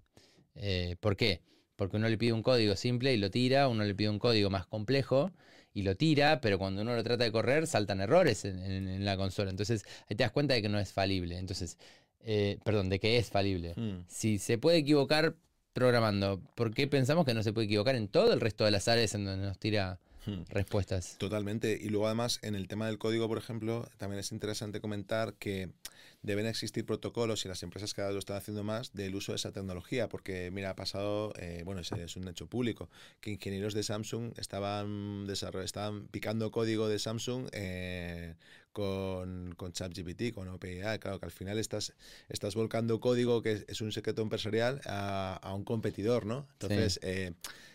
[0.56, 1.42] Eh, ¿Por qué?
[1.76, 4.50] Porque uno le pide un código simple y lo tira, uno le pide un código
[4.50, 5.30] más complejo
[5.78, 9.04] y lo tira, pero cuando uno lo trata de correr saltan errores en, en- en
[9.04, 9.50] la consola.
[9.50, 11.38] Entonces ahí te das cuenta de que no es falible.
[11.38, 11.76] Entonces,
[12.20, 13.74] eh, perdón, de que es falible.
[13.76, 14.04] Hmm.
[14.08, 15.34] Si se puede equivocar
[15.72, 18.88] programando, ¿por qué pensamos que no se puede equivocar en todo el resto de las
[18.88, 20.44] áreas en donde nos tira Hmm.
[20.50, 21.16] respuestas?
[21.18, 21.78] Totalmente.
[21.80, 25.70] Y luego además en el tema del código, por ejemplo, también es interesante comentar que
[26.22, 29.36] deben existir protocolos y las empresas cada vez lo están haciendo más del uso de
[29.36, 33.72] esa tecnología, porque mira, ha pasado, eh, bueno, es, es un hecho público, que ingenieros
[33.72, 38.34] de Samsung estaban, estaban picando código de Samsung eh,
[38.72, 40.98] con, con ChatGPT, con OpenAI.
[40.98, 41.94] Claro que al final estás,
[42.28, 46.46] estás volcando código que es, es un secreto empresarial a, a un competidor, ¿no?
[46.54, 47.32] Entonces, eh,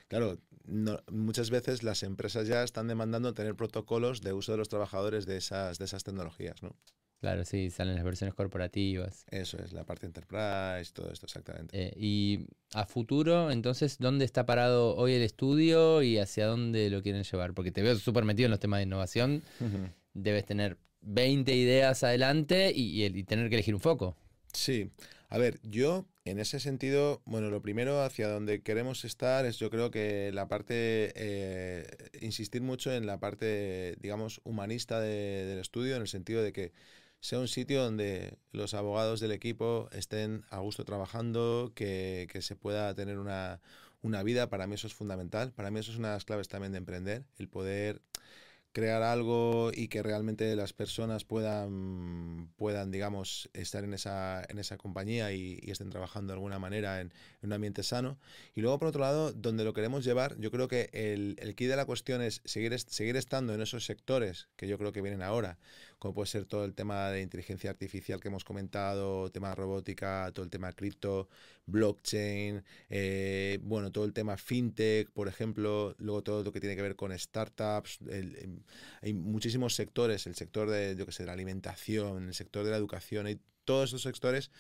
[0.08, 4.70] claro, no- muchas veces las empresas ya están demandando tener protocolos de uso de los
[4.70, 6.76] trabajadores de esas, de esas tecnologías, ¿no?
[7.20, 9.26] Claro, sí, salen las versiones corporativas.
[9.32, 11.70] Eso es, la parte enterprise, todo esto, exactamente.
[11.88, 17.02] Eh, y a futuro, entonces, ¿dónde está parado hoy el estudio y hacia dónde lo
[17.02, 17.54] quieren llevar?
[17.54, 19.42] Porque te veo súper metido en los temas de innovación.
[20.14, 24.18] Debes tener 20 ideas adelante y, y el- y tener que elegir un foco.
[24.54, 24.92] Sí,
[25.30, 29.70] a ver, yo en ese sentido, bueno, lo primero hacia donde queremos estar es yo
[29.70, 31.88] creo que la parte, eh,
[32.22, 36.72] insistir mucho en la parte, digamos, humanista de- del estudio, en el sentido de que
[37.20, 42.56] sea un sitio donde los abogados del equipo estén a gusto trabajando, que, que se
[42.56, 43.60] pueda tener una,
[44.02, 46.48] una vida, para mí eso es fundamental, para mí eso es una de las claves
[46.48, 48.02] también de emprender, el poder
[48.74, 54.78] crear algo y que realmente las personas puedan, puedan digamos, estar en esa, en esa
[54.78, 57.14] compañía y, estén trabajando de alguna manera en,
[57.44, 58.18] un ambiente sano.
[58.56, 61.68] Y luego, por otro lado, donde lo queremos llevar, yo creo que el, el key
[61.68, 65.22] de la cuestión es seguir, seguir estando en esos sectores que yo creo que vienen
[65.22, 65.60] ahora,
[66.04, 70.44] como puede ser todo el tema de inteligencia artificial que hemos comentado, tema robótica, todo
[70.44, 71.30] el tema cripto,
[71.66, 76.82] blockchain, eh, bueno, todo el tema fintech, por ejemplo, luego todo lo que tiene que
[76.82, 78.60] ver con startups, em,
[79.02, 82.72] hay muchísimos sectores, el sector de, yo que sé, de la alimentación, el sector de
[82.72, 84.52] la educación, y todos esos sectores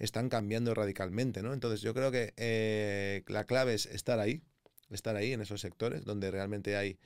[0.00, 1.52] están cambiando radicalmente, ¿no?
[1.54, 4.42] Entonces yo creo que eh, la clave es estar ahí,
[4.90, 6.98] estar ahí en esos sectores donde realmente hay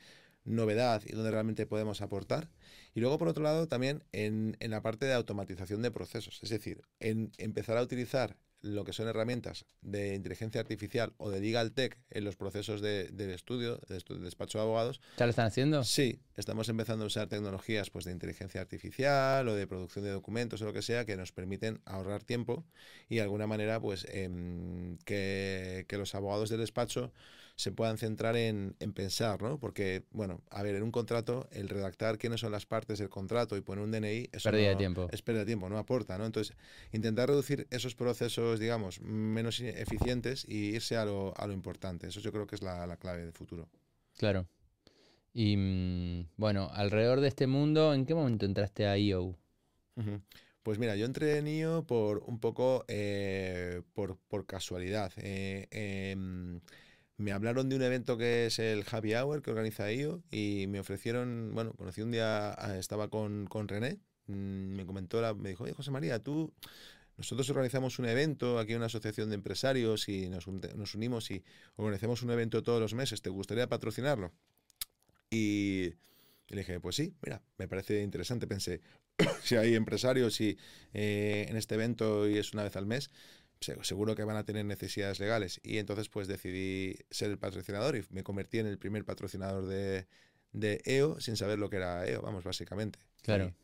[0.44, 2.50] novedad y donde realmente podemos aportar.
[2.94, 6.50] Y luego, por otro lado, también en, en la parte de automatización de procesos, es
[6.50, 11.72] decir, en empezar a utilizar lo que son herramientas de inteligencia artificial o de legal
[11.72, 15.84] tech en los procesos de, del estudio, de despacho de abogados, ¿Ya lo están haciendo?
[15.84, 20.62] Sí, estamos empezando a usar tecnologías pues, de inteligencia artificial o de producción de documentos
[20.62, 22.64] o lo que sea que nos permiten ahorrar tiempo
[23.10, 27.12] y de alguna manera pues, em, que, que los abogados del despacho
[27.56, 29.58] se puedan centrar en, en pensar, ¿no?
[29.58, 33.56] Porque, bueno, a ver, en un contrato, el redactar quiénes son las partes del contrato
[33.56, 35.08] y poner un DNI, eso Pérdida de tiempo.
[35.12, 36.26] Es pérdida de tiempo, no aporta, ¿no?
[36.26, 36.56] Entonces,
[36.92, 42.08] intentar reducir esos procesos, digamos, menos eficientes y irse a lo, a lo importante.
[42.08, 43.68] Eso yo creo que es la, la clave del futuro.
[44.16, 44.46] Claro.
[45.32, 49.36] Y mm, bueno, alrededor de este mundo, ¿en qué momento entraste a IO?
[50.62, 55.12] Pues mira, yo entré en IO por un poco eh, por, por casualidad.
[55.18, 56.60] Eh, em,
[57.16, 60.80] me hablaron de un evento que es el Happy Hour que organiza IO y me
[60.80, 64.32] ofrecieron, bueno, conocí un día, a- estaba con, con René, mm,
[64.76, 66.52] me comentó, la- me dijo, José María, tú,
[67.16, 71.44] nosotros organizamos un evento aquí una asociación de empresarios y nos, nos unimos y
[71.76, 74.32] organizamos un evento todos los meses, ¿te gustaría patrocinarlo?
[75.30, 75.94] Y,
[76.48, 78.46] le dije, pues sí, mira, me parece interesante.
[78.46, 78.80] Pensé,
[79.42, 80.56] si hay empresarios y
[80.92, 83.10] eh, en este evento y es una vez al mes,
[83.60, 85.60] seguro que van a tener necesidades legales.
[85.62, 90.06] Y entonces pues decidí ser el patrocinador y me convertí en el primer patrocinador de,
[90.52, 92.98] de EO sin saber lo que era EO, vamos, básicamente.
[93.22, 93.54] Claro.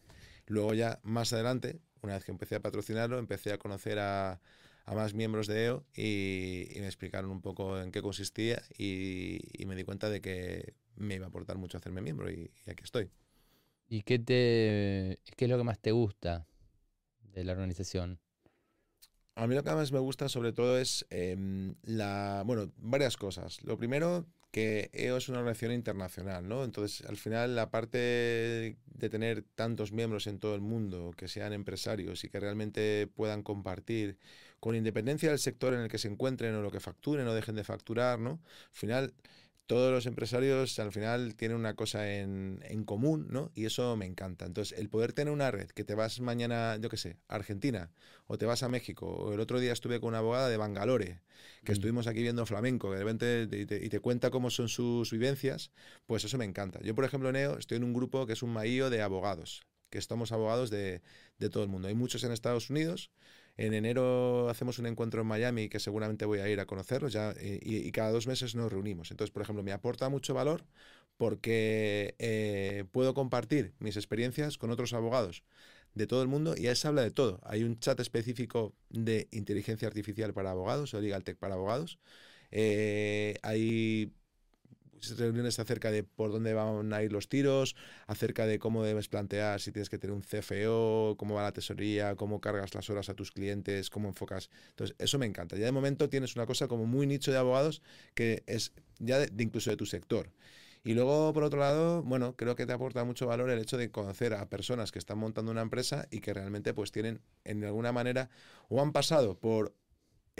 [0.49, 4.41] Y luego ya más adelante, una vez que empecé a patrocinarlo, empecé a conocer a,
[4.84, 9.38] a más miembros de EO y, y me explicaron un poco en qué consistía y,
[9.53, 12.70] y me di cuenta de que me iba a aportar mucho hacerme miembro y, y
[12.70, 13.11] aquí estoy.
[13.88, 16.47] ¿Y qué te qué es lo que más te gusta
[17.22, 18.20] de la organización?
[19.41, 23.64] A mí lo que más me gusta sobre todo es em, la, bueno, varias cosas.
[23.64, 26.62] Lo primero, que EO es una organización internacional, ¿no?
[26.62, 31.55] Entonces, al final, la parte de tener tantos miembros en todo el mundo, que sean
[31.55, 34.18] empresarios y que realmente puedan compartir
[34.59, 37.55] con independencia del sector en el que se encuentren o lo que facturen o dejen
[37.55, 38.43] de facturar, ¿no?
[38.43, 39.14] Al final
[39.70, 43.52] todos los empresarios al final tienen una cosa en, común, ¿no?
[43.54, 44.44] Y eso me encanta.
[44.44, 47.92] Entonces, el poder tener una red, que te vas mañana, yo qué sé, a Argentina,
[48.26, 51.20] o te vas a México, o el otro día estuve con una abogada de Bangalore,
[51.62, 51.74] que mm.
[51.74, 53.48] estuvimos aquí viendo flamenco, que de repente
[53.80, 55.70] y te, cuenta cómo son sus vivencias,
[56.04, 56.80] pues eso me encanta.
[56.82, 59.98] Yo, por ejemplo, Neo, estoy en un grupo que es un maío de abogados, que
[59.98, 61.00] estamos abogados de,
[61.38, 61.86] de todo el mundo.
[61.86, 63.12] Hay muchos en Estados Unidos,
[63.61, 67.34] en enero hacemos un encuentro en Miami que seguramente voy a ir a conocerlos ya,
[67.40, 69.11] y, cada dos meses nos reunimos.
[69.11, 70.64] Entonces, por ejemplo, me aporta mucho valor
[71.18, 75.44] porque eh, puedo compartir mis experiencias con otros abogados
[75.94, 77.38] de todo el mundo y ahí se habla de todo.
[77.44, 81.98] Hay un chat específico de inteligencia artificial para abogados o Legal Tech para abogados.
[82.50, 84.14] Eh, hay
[85.16, 87.76] reuniones acerca de por dónde van a ir los tiros,
[88.07, 92.16] acerca de cómo debes plantear si tienes que tener un CFO, cómo va la tesorería,
[92.16, 94.51] cómo cargas las horas a tus clientes, cómo enfocas.
[94.70, 95.57] Entonces, eso me encanta.
[95.57, 97.82] Ya de momento tienes una cosa como muy nicho de abogados
[98.14, 100.30] que es ya de, incluso de tu sector.
[100.82, 103.90] Y luego, por otro lado, bueno, creo que te aporta mucho valor el hecho de
[103.90, 107.92] conocer a personas que están montando una empresa y que realmente pues tienen en alguna
[107.92, 108.30] manera
[108.68, 109.74] o han pasado por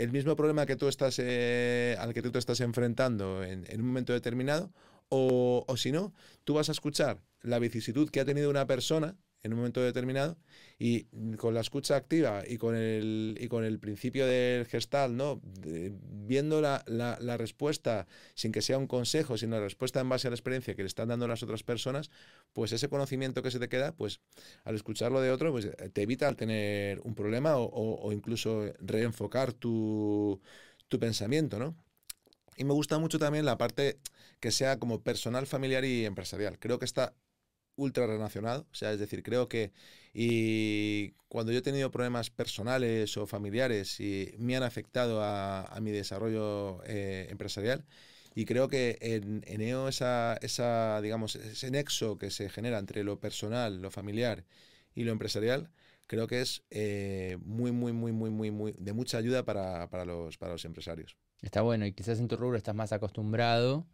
[0.01, 3.86] el mismo problema que tú estás, eh, al que tú te estás enfrentando en, un
[3.86, 4.72] momento determinado,
[5.09, 9.16] o, o si no, tú vas a escuchar la vicisitud que ha tenido una persona
[9.43, 10.36] en un momento determinado
[10.78, 11.05] y
[11.36, 15.41] con la escucha activa y con el, y con el principio del gestal, ¿no?
[15.43, 20.30] viendo la, la, respuesta sin que sea un consejo, sino la respuesta en base a
[20.30, 22.11] la experiencia que le están dando las otras personas,
[22.53, 24.20] pues ese conocimiento que se te queda, pues
[24.64, 29.53] al escucharlo de otro, pues eh, te evita tener un problema o, o, incluso reenfocar
[29.53, 30.41] tu,
[30.88, 31.76] tu pensamiento, ¿no?
[32.57, 33.99] Y me gusta mucho también la parte
[34.38, 36.59] que sea como personal, familiar y empresarial.
[36.59, 37.14] Creo que está
[37.80, 38.66] ultra relacionado.
[38.70, 39.72] O sea, es decir, creo que
[40.12, 45.92] y cuando yo he tenido problemas personales o familiares y me han afectado a, mi
[45.92, 47.84] desarrollo eh, empresarial,
[48.34, 53.18] y creo que en, EO esa, esa, digamos, ese nexo que se genera entre lo
[53.20, 54.44] personal, lo familiar
[54.94, 55.70] y lo empresarial,
[56.06, 60.04] creo que es eh, muy, muy, muy, muy, muy, muy de mucha ayuda para, para,
[60.04, 61.16] los, para los empresarios.
[61.42, 63.86] Está bueno, y quizás en tu rubro estás más acostumbrado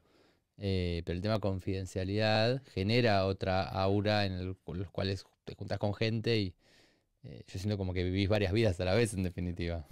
[0.58, 6.38] eh, pero el tema confidencialidad genera otra aura en los cuales te juntas con gente
[6.38, 6.54] y
[7.24, 9.84] eh, yo siento como que vivís varias vidas a la vez, en definitiva.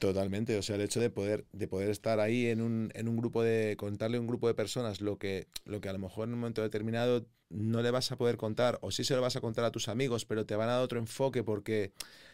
[0.00, 3.16] Totalmente, o sea, el hecho de poder, de poder estar ahí en un, en un
[3.16, 6.26] grupo de, contarle a un grupo de personas lo que, lo que a lo mejor
[6.26, 9.36] en un momento determinado no le vas a poder contar, o sí se lo vas
[9.36, 11.92] a contar a tus amigos, pero te van a dar otro enfoque porque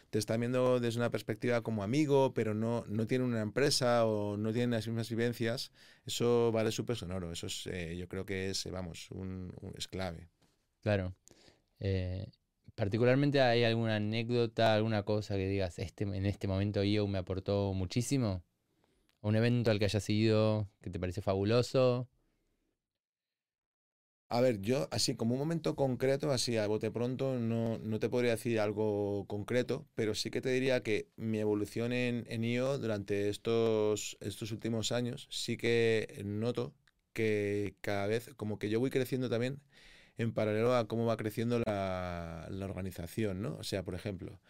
[0.09, 4.37] te están viendo desde una perspectiva como amigo, pero no, no tienen una empresa o
[4.37, 5.71] no tienen las mismas vivencias,
[6.05, 7.31] eso vale súper sonoro.
[7.31, 10.29] Eso es, eh, yo creo que es, vamos, un, es clave.
[10.81, 11.15] Claro.
[11.79, 12.27] Eh,
[12.75, 17.73] particularmente hay alguna anécdota, alguna cosa que digas, este, en este momento IO me aportó
[17.73, 18.43] muchísimo.
[19.21, 22.07] Un evento al que hayas ido que te parece fabuloso.
[24.29, 28.09] A ver, yo así como un momento concreto, así a bote pronto, no, no te
[28.09, 32.77] podría decir algo concreto, pero sí que te diría que mi evolución en, en IO
[32.77, 36.73] durante estos, estos últimos años, sí que noto
[37.13, 39.61] que cada vez, como que yo voy creciendo también
[40.17, 43.55] en paralelo a cómo va creciendo la, la organización, ¿no?
[43.57, 44.41] O sea, por ejemplo,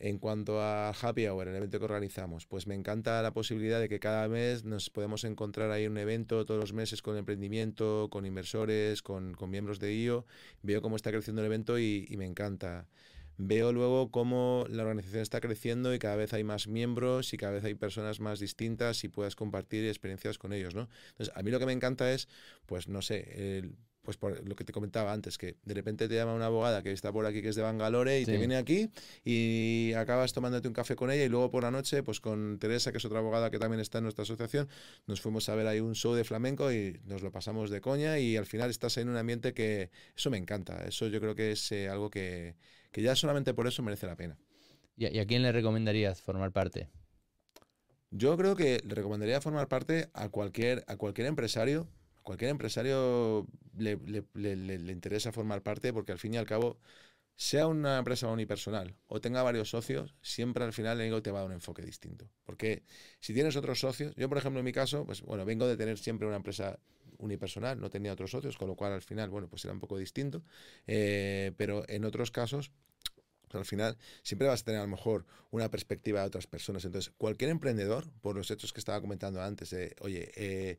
[0.00, 3.88] en cuanto a Happy Hour, el evento que organizamos, pues me encanta la posibilidad de
[3.90, 8.24] que cada mes nos podemos encontrar ahí un evento todos los meses con emprendimiento, con
[8.24, 10.24] inversores, con, miembros de IO.
[10.62, 12.88] Veo cómo está creciendo el evento y, me encanta.
[13.36, 17.52] Veo luego cómo la organización está creciendo y cada vez hay más miembros y cada
[17.52, 20.88] vez hay personas más distintas y puedas compartir experiencias con ellos, ¿no?
[21.10, 22.28] Entonces, a mí lo que me encanta es,
[22.66, 26.14] pues no sé, el pues por lo que te comentaba antes, que de repente te
[26.14, 28.90] llama una abogada que está por aquí, que es de Bangalore, y te viene aquí
[29.24, 32.92] y acabas tomándote un café con ella y luego por la noche, pues con Teresa,
[32.92, 34.68] que es otra abogada que también está en nuestra asociación,
[35.06, 38.18] nos fuimos a ver ahí un show de flamenco y nos lo pasamos de coña
[38.18, 41.52] y al final estás en un ambiente que eso me encanta, eso yo creo que
[41.52, 42.56] es eh, algo que,
[42.92, 44.38] que, ya solamente por eso merece la pena.
[44.96, 46.88] ¿Y a quién le recomendarías formar parte?
[48.10, 51.86] Yo creo que le recomendaría formar parte a cualquier, a cualquier empresario
[52.22, 53.46] cualquier empresario
[53.76, 53.92] le,
[54.92, 56.78] interesa formar parte porque al fin y al cabo,
[57.36, 61.44] sea una empresa unipersonal o tenga varios socios, siempre al final el te va a
[61.44, 62.28] un enfoque distinto.
[62.44, 62.82] Porque
[63.18, 65.96] si tienes otros socios, yo por ejemplo en mi caso, pues bueno, vengo de tener
[65.98, 66.78] siempre una empresa
[67.18, 69.96] unipersonal, no tenía otros socios, con lo cual al final, bueno, pues era un poco
[69.96, 70.42] distinto.
[70.86, 72.72] Eh, pero en otros casos,
[73.48, 76.84] pues al final siempre vas a tener a lo mejor una perspectiva de otras personas.
[76.84, 80.78] Entonces, cualquier emprendedor, por los hechos que estaba comentando antes, oye, eh,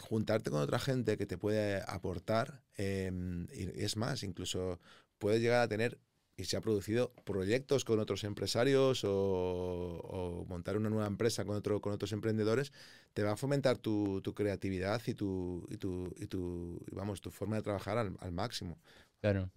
[0.00, 4.80] juntarte con otra gente que te puede aportar, em, y es más, incluso
[5.18, 5.98] puedes llegar a tener
[6.36, 11.80] y se ha producido proyectos con otros empresarios o, montar una nueva empresa con, otro,
[11.80, 12.72] con otros emprendedores,
[13.12, 17.56] te va a fomentar tu, creatividad y tu, y tu, y tu, vamos, tu forma
[17.56, 18.78] de trabajar al, máximo.
[19.20, 19.50] Claro.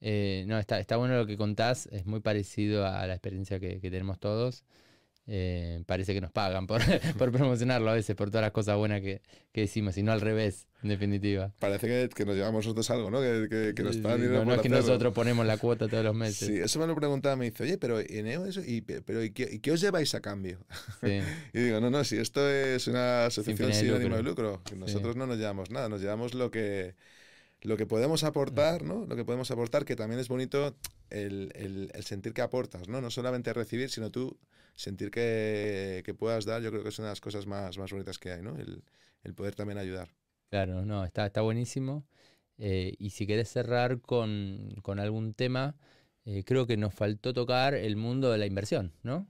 [0.00, 3.78] Eh, no, está, está bueno lo que contás, es muy parecido a la experiencia que
[3.80, 4.64] tenemos todos.
[5.28, 6.80] Eh, parece que nos pagan por,
[7.18, 10.20] por, promocionarlo a veces, por todas las cosas buenas que, que decimos, y no al
[10.20, 11.52] revés, en definitiva.
[11.60, 13.20] Parece que, que nos llevamos nosotros algo, ¿no?
[13.20, 16.48] Que, que, nos están No, no es que nosotros ponemos la cuota todos los meses.
[16.48, 19.60] Sí, eso me lo preguntaba, me dice, oye, pero en eso, y, pero, ¿y qué,
[19.60, 20.58] qué, os lleváis a cambio?
[21.00, 21.20] Sí.
[21.52, 25.26] y digo, no, no, si esto es una asociación sin ánimo de lucro, nosotros no
[25.26, 26.94] nos llevamos nada, nos llevamos lo que
[27.62, 29.06] lo que podemos aportar, ¿no?
[29.06, 30.74] Lo que podemos aportar, que también es bonito
[31.12, 33.00] el, el, el sentir que aportas, ¿no?
[33.00, 34.38] No solamente recibir, sino tú
[34.74, 37.92] sentir que, que, puedas dar, yo creo que es una de las cosas más, más
[37.92, 38.56] bonitas que hay, ¿no?
[38.58, 38.82] El,
[39.22, 40.08] el poder también ayudar.
[40.50, 42.04] Claro, no, está, está buenísimo.
[42.58, 45.76] Eh, y si querés cerrar con, con algún tema,
[46.24, 49.26] eh, creo que nos faltó tocar el mundo de la inversión, ¿no?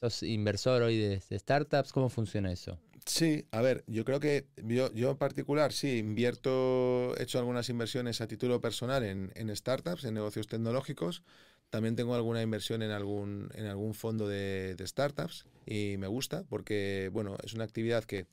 [0.00, 1.92] ¿Sos inversor hoy de, startups?
[1.92, 2.78] ¿Cómo funciona eso?
[3.06, 7.68] Sí, a ver, yo creo que yo, yo en particular sí invierto, he hecho algunas
[7.68, 11.22] inversiones a título personal en, en startups, en negocios tecnológicos,
[11.70, 17.08] también tengo alguna inversión en algún, en algún fondo de, startups y me gusta porque,
[17.12, 18.26] bueno, es una actividad que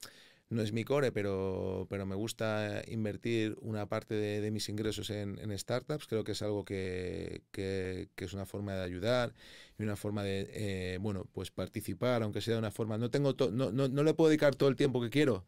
[0.49, 5.57] no es mi core, pero, pero me gusta invertir una parte de, mis ingresos en,
[5.57, 6.07] startups.
[6.07, 9.33] Creo que es algo que, que, es una forma de ayudar
[9.79, 12.97] y una forma de, eh, bueno, pues participar, aunque sea de una forma.
[12.97, 15.45] No, tengo no, no, no le puedo dedicar todo el tiempo que quiero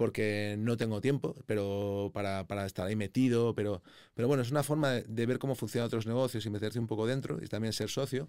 [0.00, 3.82] porque no tengo tiempo pero para, para, estar ahí metido, pero,
[4.14, 7.06] pero bueno, es una forma de, ver cómo funcionan otros negocios y meterse un poco
[7.06, 8.26] dentro y también ser socio.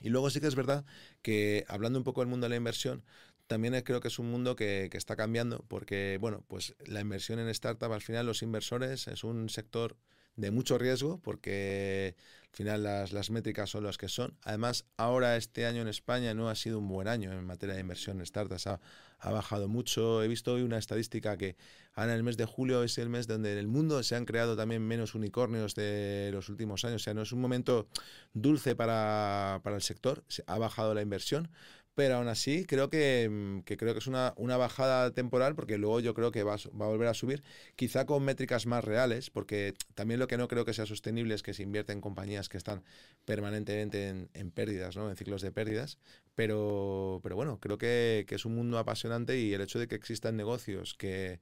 [0.00, 0.86] Y luego sí que es verdad
[1.20, 3.02] que hablando un poco del mundo de la inversión,
[3.48, 7.40] también creo que es un mundo que, que, está cambiando porque, bueno, pues la inversión
[7.40, 9.96] en startup, al final los inversores es un sector
[10.38, 12.14] de mucho riesgo porque
[12.52, 14.38] al final las, las, métricas son las que son.
[14.42, 17.80] Además, ahora este año en España no ha sido un buen año en materia de
[17.80, 18.68] inversión en startups.
[18.68, 18.80] Ha,
[19.18, 20.22] ha bajado mucho.
[20.22, 21.56] He visto hoy una estadística que
[21.94, 24.24] ahora en el mes de julio es el mes donde en el mundo se han
[24.24, 27.02] creado también menos unicornios de los últimos años.
[27.02, 27.88] O sea, no es un momento
[28.32, 30.24] dulce para, para el sector.
[30.46, 31.50] Ha bajado la inversión
[31.98, 36.14] pero aún así creo que, mm, creo que es una, bajada temporal porque luego yo
[36.14, 37.42] creo que va, va, a volver a subir,
[37.74, 41.42] quizá con métricas más reales, porque también lo que no creo que sea sostenible es
[41.42, 42.84] que se invierte en compañías que están
[43.24, 45.10] permanentemente en, en pérdidas, ¿no?
[45.10, 45.98] en ciclos de pérdidas,
[46.36, 50.36] pero, pero bueno, creo que, es un mundo apasionante y el hecho de que existan
[50.36, 51.40] negocios que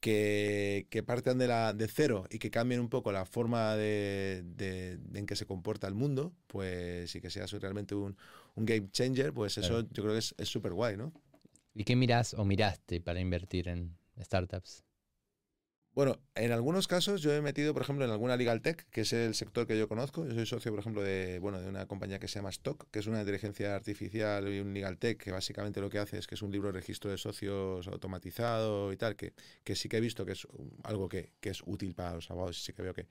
[0.00, 5.00] que, partan de, la, de cero y que cambien un poco la forma de, de,
[5.14, 8.16] en que se comporta el mundo, pues y que sea realmente un,
[8.56, 11.12] un game changer, pues eso yo creo que es súper guay, ¿no?
[11.74, 14.82] ¿Y qué miras o miraste para invertir en startups?
[15.96, 19.14] Bueno, en algunos casos yo he metido, por ejemplo, en alguna legal tech, que es
[19.14, 20.26] el sector que yo conozco.
[20.26, 22.98] Yo soy socio, por ejemplo, de, bueno, de una compañía que se llama Stock, que
[22.98, 26.34] es una inteligencia artificial y un legal tech, que básicamente lo que hace es que
[26.34, 29.32] es un libro de registro de socios automatizado y tal, que,
[29.64, 30.46] que sí que he visto que es
[30.84, 33.08] algo que, que es útil para los abogados y sí que veo que,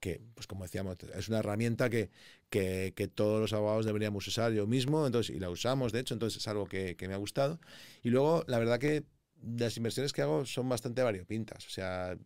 [0.00, 2.10] que, pues como decíamos, es una herramienta que,
[2.50, 6.14] que, que, todos los abogados deberíamos usar yo mismo, entonces, y la usamos, de hecho,
[6.14, 7.60] entonces es algo que, que me ha gustado.
[8.02, 9.04] Y luego, la verdad que
[9.42, 11.66] las inversiones que hago son bastante variopintas.
[11.66, 12.16] O sea,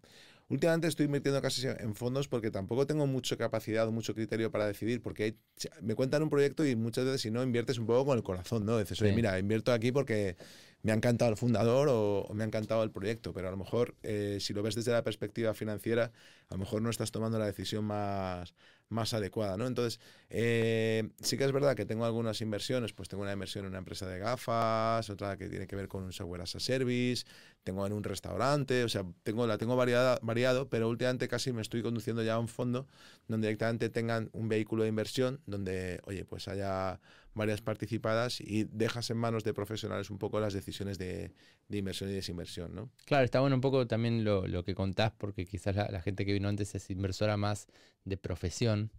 [0.48, 4.66] últimamente estoy invirtiendo casi en fondos porque tampoco tengo mucha capacidad o mucho criterio para
[4.66, 5.36] decidir, porque
[5.80, 8.64] me cuentan un proyecto y muchas veces si no inviertes un poco con el corazón,
[8.64, 8.78] ¿no?
[8.78, 10.36] Dices, oye, mira, invierto aquí porque
[10.82, 13.94] me ha encantado el fundador o, me ha encantado el proyecto, pero a lo mejor
[14.02, 16.12] eh, si lo ves desde la perspectiva financiera,
[16.48, 18.54] a lo mejor no estás tomando la decisión más,
[18.90, 19.66] más adecuada, ¿no?
[19.66, 20.00] Entonces,
[20.30, 23.78] eh, sí que es verdad que tengo algunas inversiones, pues tengo una inversión en una
[23.78, 27.24] empresa de gafas, otra que tiene que ver con un software as a service,
[27.62, 31.62] tengo en un restaurante, o sea, tengo, la tengo variada, variado, pero últimamente casi me
[31.62, 32.86] estoy conduciendo ya a un fondo
[33.28, 37.00] donde directamente tengan un vehículo de inversión, donde, oye, pues haya
[37.34, 41.32] varias participadas y dejas en manos de profesionales un poco las decisiones de,
[41.68, 42.90] de inversión y desinversión, ¿no?
[43.06, 46.48] Claro, está bueno un poco también lo, que contás, porque quizás la, gente que vino
[46.48, 47.68] antes es inversora más
[48.04, 48.90] de profesión.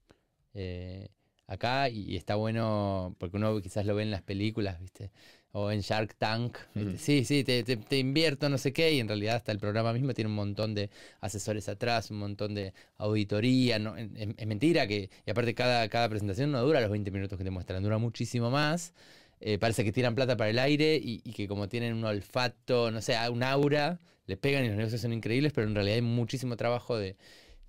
[0.54, 1.10] Eh,
[1.52, 5.12] acá y, está bueno porque uno quizás lo ve en las películas, ¿viste?
[5.52, 6.58] O en Shark Tank.
[6.98, 10.14] Sí, sí, te, te, invierto no sé qué y en realidad hasta el programa mismo
[10.14, 10.90] tiene un montón de
[11.20, 13.78] asesores atrás, un montón de auditoría.
[13.78, 13.98] ¿no?
[13.98, 17.52] Es, mentira que, y aparte cada, cada presentación no dura los 20 minutos que te
[17.52, 18.94] muestran, dura muchísimo más.
[19.42, 23.02] Eh, parece que tiran plata para el aire y, que como tienen un olfato, no
[23.02, 26.56] sé, un aura, le pegan y los negocios son increíbles, pero en realidad hay muchísimo
[26.56, 27.18] trabajo de,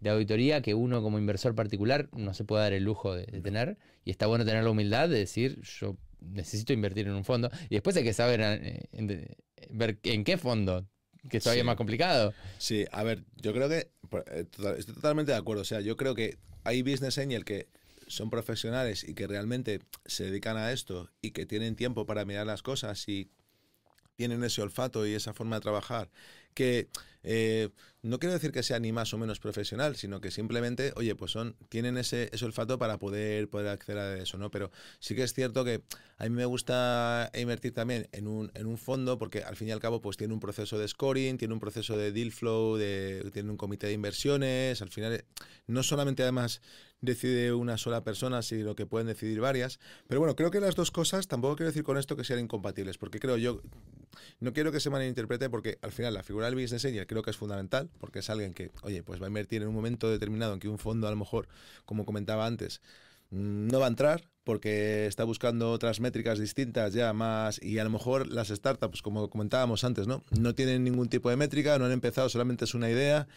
[0.03, 3.79] de auditoría que uno como inversor particular no se puede dar el lujo de, tener.
[4.05, 7.51] Y está bueno tener la humildad de decir, yo necesito invertir en un fondo.
[7.71, 9.37] Y después hay que saber eh,
[9.71, 10.89] ver en qué fondo,
[11.31, 12.35] que es todavía más complicado.
[12.59, 13.93] Sí, a ver, yo creo que,
[14.27, 14.45] eh,
[14.77, 15.63] estoy totalmente de acuerdo.
[15.63, 17.69] O sea, yo creo que hay business angel que
[18.09, 22.45] son profesionales y que realmente se dedican a esto y que tienen tiempo para mirar
[22.45, 23.31] las cosas y
[24.17, 26.11] tienen ese olfato y esa forma de trabajar
[26.55, 26.89] que
[27.23, 27.71] eh,
[28.03, 31.31] no quiero decir que sea ni más o menos profesional, sino que simplemente, oye, pues
[31.31, 34.51] son, tienen ese, olfato para poder, poder acceder a eso, ¿no?
[34.51, 35.83] Pero sí que es cierto que
[36.19, 39.71] a mí me gusta invertir también en un, en un fondo, porque al fin y
[39.71, 42.77] al cabo, pues tiene un proceso de scoring, tiene un proceso de deal flow,
[43.33, 45.25] tiene un comité de inversiones, al final,
[45.69, 46.61] no solamente además
[47.03, 49.79] decide una sola persona, sino que pueden decidir varias.
[50.09, 52.99] Pero bueno, creo que las dos cosas, tampoco quiero decir con esto que sean incompatibles,
[52.99, 53.61] porque creo yo,
[54.41, 57.31] no quiero que se malinterprete, porque al final la figura del business angel creo que
[57.31, 60.55] es fundamental, porque es alguien que, oye, pues va a invertir en un momento determinado
[60.55, 61.49] en que un fondo a lo mejor,
[61.85, 62.81] como comentaba antes,
[63.31, 67.85] mm, no va a entrar porque está buscando otras métricas distintas ya más y a
[67.85, 71.85] lo mejor las startups como comentábamos antes no no tienen ningún tipo de métrica no
[71.85, 73.29] han empezado solamente es una idea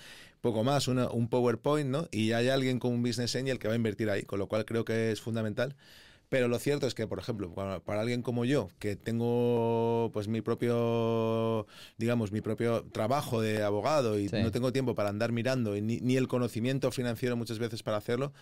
[0.42, 3.78] poco más un PowerPoint no y hay alguien con un business angel que va a
[3.78, 5.76] invertir ahí con lo cual creo que es fundamental
[6.30, 10.42] pero lo cierto es que, por ejemplo, para, alguien como yo, que tengo pues mi
[10.42, 15.82] propio, digamos, mi propio trabajo de abogado y no tengo tiempo para andar mirando y
[15.82, 18.34] ni, el conocimiento financiero muchas veces para hacerlo,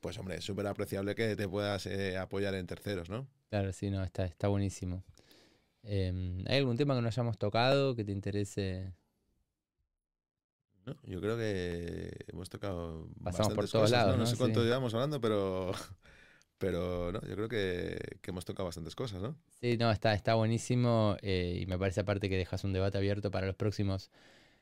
[0.00, 3.26] pues hombre, es súper apreciable que te puedas eh, apoyar en terceros, ¿no?
[3.48, 5.02] Claro, sí, no, está, está buenísimo.
[5.82, 8.92] Em, ¿Hay algún tema que no hayamos tocado que te interese?
[10.86, 13.08] No, yo creo que hemos tocado.
[13.22, 14.16] Pasamos por todos lados.
[14.18, 14.26] ¿no?
[14.26, 15.72] sé cuánto llevamos hablando, pero
[16.60, 19.34] pero no, yo creo que, hemos tocado bastantes cosas, ¿no?
[19.60, 23.30] Sí, no, está, está buenísimo eh, y me parece aparte que dejas un debate abierto
[23.30, 24.10] para los próximos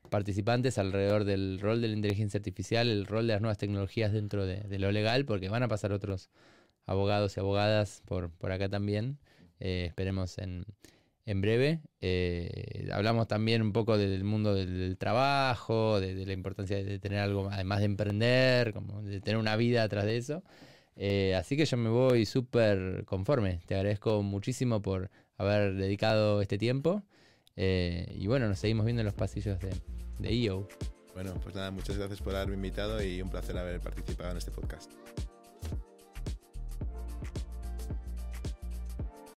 [0.08, 4.46] participantes alrededor del rol de la inteligencia artificial, el rol de las nuevas tecnologías dentro
[4.46, 6.30] de, lo legal, porque van a pasar otros
[6.86, 9.18] abogados y abogadas por, por acá también.
[9.58, 10.64] Eh, esperemos en,
[11.26, 11.80] en breve.
[12.00, 17.18] Eh, hablamos también un poco del mundo del, trabajo, de, de, la importancia de tener
[17.18, 20.44] algo, además de emprender, como de tener una vida atrás de eso.
[21.00, 23.60] Eh, así que yo me voy súper conforme.
[23.66, 27.04] Te agradezco muchísimo por haber dedicado este tiempo.
[27.56, 29.70] Eh, y bueno, nos seguimos viendo en los pasillos de,
[30.18, 30.68] de EO.
[31.14, 34.50] Bueno, pues nada, muchas gracias por haberme invitado y un placer haber participado en este
[34.50, 34.92] podcast.